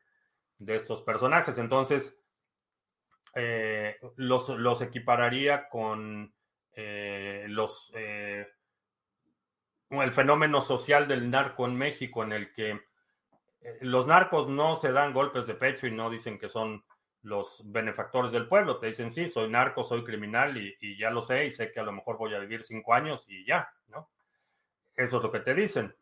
[0.57, 1.57] de estos personajes.
[1.57, 2.17] Entonces,
[3.35, 6.33] eh, los, los, equipararía con
[6.71, 8.47] eh, los eh,
[9.89, 12.81] el fenómeno social del narco en México, en el que
[13.81, 16.83] los narcos no se dan golpes de pecho y no dicen que son
[17.23, 18.79] los benefactores del pueblo.
[18.79, 21.79] Te dicen, sí, soy narco, soy criminal y, y, ya lo sé y sé que
[21.79, 24.09] a lo mejor voy a vivir cinco años y ya, ¿no?
[24.95, 25.95] Eso es lo que te dicen.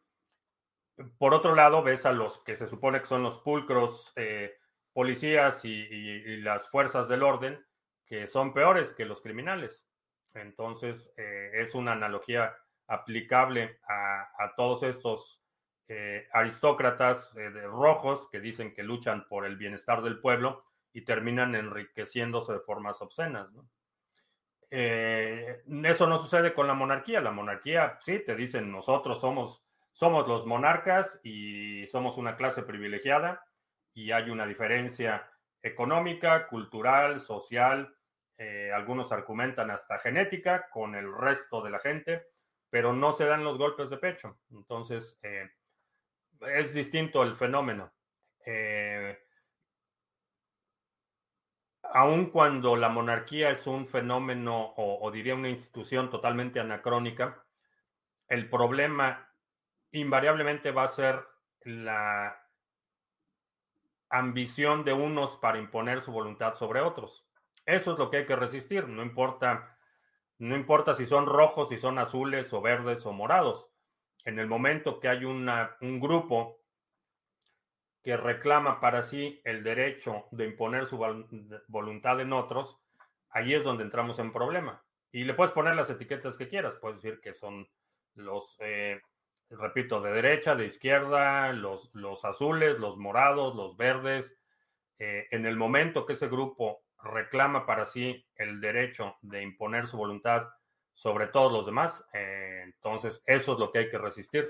[1.17, 4.57] Por otro lado, ves a los que se supone que son los pulcros, eh,
[4.93, 7.63] policías y, las fuerzas del orden
[8.05, 9.85] que son peores que los criminales.
[10.33, 12.55] Entonces, eh, es una analogía
[12.87, 15.43] aplicable a, todos estos
[15.87, 20.63] eh, aristócratas eh, de rojos que dicen que luchan por el bienestar del pueblo
[20.93, 23.53] y terminan enriqueciéndose de formas obscenas.
[24.69, 27.21] eso no sucede con la monarquía.
[27.21, 33.45] La monarquía, sí, te dicen, nosotros somos, somos los monarcas y somos una clase privilegiada
[33.93, 35.29] y hay una diferencia
[35.61, 37.95] económica, cultural, social,
[38.37, 42.27] eh, algunos argumentan hasta genética con el resto de la gente,
[42.75, 44.37] pero no se dan los golpes de pecho.
[44.51, 45.17] Entonces,
[46.41, 47.93] es distinto el fenómeno.
[48.45, 49.17] Eh,
[51.83, 57.45] aun cuando la monarquía es un fenómeno o, diría una institución totalmente anacrónica,
[58.27, 59.25] el problema
[59.93, 61.25] invariablemente va a ser
[61.61, 62.45] la
[64.09, 67.25] ambición de unos para imponer su voluntad sobre otros.
[67.65, 69.74] Eso es lo que hay que resistir, no importa,
[70.39, 73.69] no importa si son rojos, si son azules o verdes o morados.
[74.25, 76.59] En el momento que hay un grupo
[78.05, 80.97] que reclama para sí el derecho de imponer su
[81.67, 82.79] voluntad en otros,
[83.31, 84.85] ahí es donde entramos en problema.
[85.11, 87.67] Y le puedes poner las etiquetas que quieras, puedes decir que son
[88.13, 89.01] los, eh,
[89.49, 94.37] repito, de derecha, de izquierda, los, los azules, los morados, los verdes.
[94.99, 99.97] Eh, en el momento que ese grupo reclama para sí el derecho de imponer su
[99.97, 100.47] voluntad
[100.93, 104.49] sobre todos los demás, eh, entonces eso es lo que hay que resistir.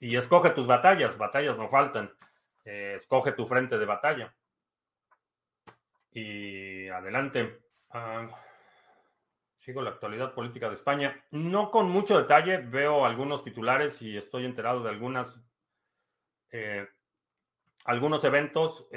[0.00, 2.12] Y escoge tus batallas, batallas no faltan.
[2.64, 4.34] Eh, escoge tu frente de batalla.
[6.12, 7.60] Y adelante.
[7.90, 8.28] Ah,
[9.56, 11.24] sigo la actualidad política de España.
[11.30, 15.44] No con mucho detalle, veo algunos titulares y estoy enterado de algunas,
[16.50, 16.86] eh,
[17.84, 18.88] algunos eventos,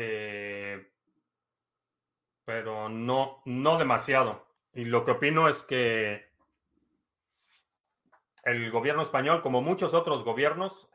[2.46, 4.48] pero no, no demasiado.
[4.74, 6.30] Y lo que opino es que
[8.44, 10.89] el gobierno español, como muchos otros gobiernos,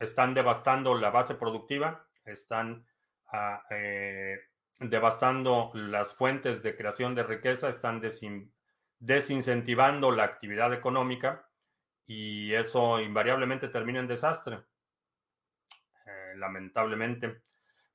[0.00, 2.86] están devastando la base productiva, están
[3.32, 4.38] ah, eh,
[4.80, 8.02] devastando las fuentes de creación de riqueza, están
[8.98, 11.48] desincentivando la actividad económica
[12.06, 14.60] y eso invariablemente termina en desastre,
[16.06, 17.42] eh, lamentablemente.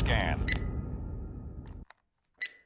[0.00, 0.53] scan.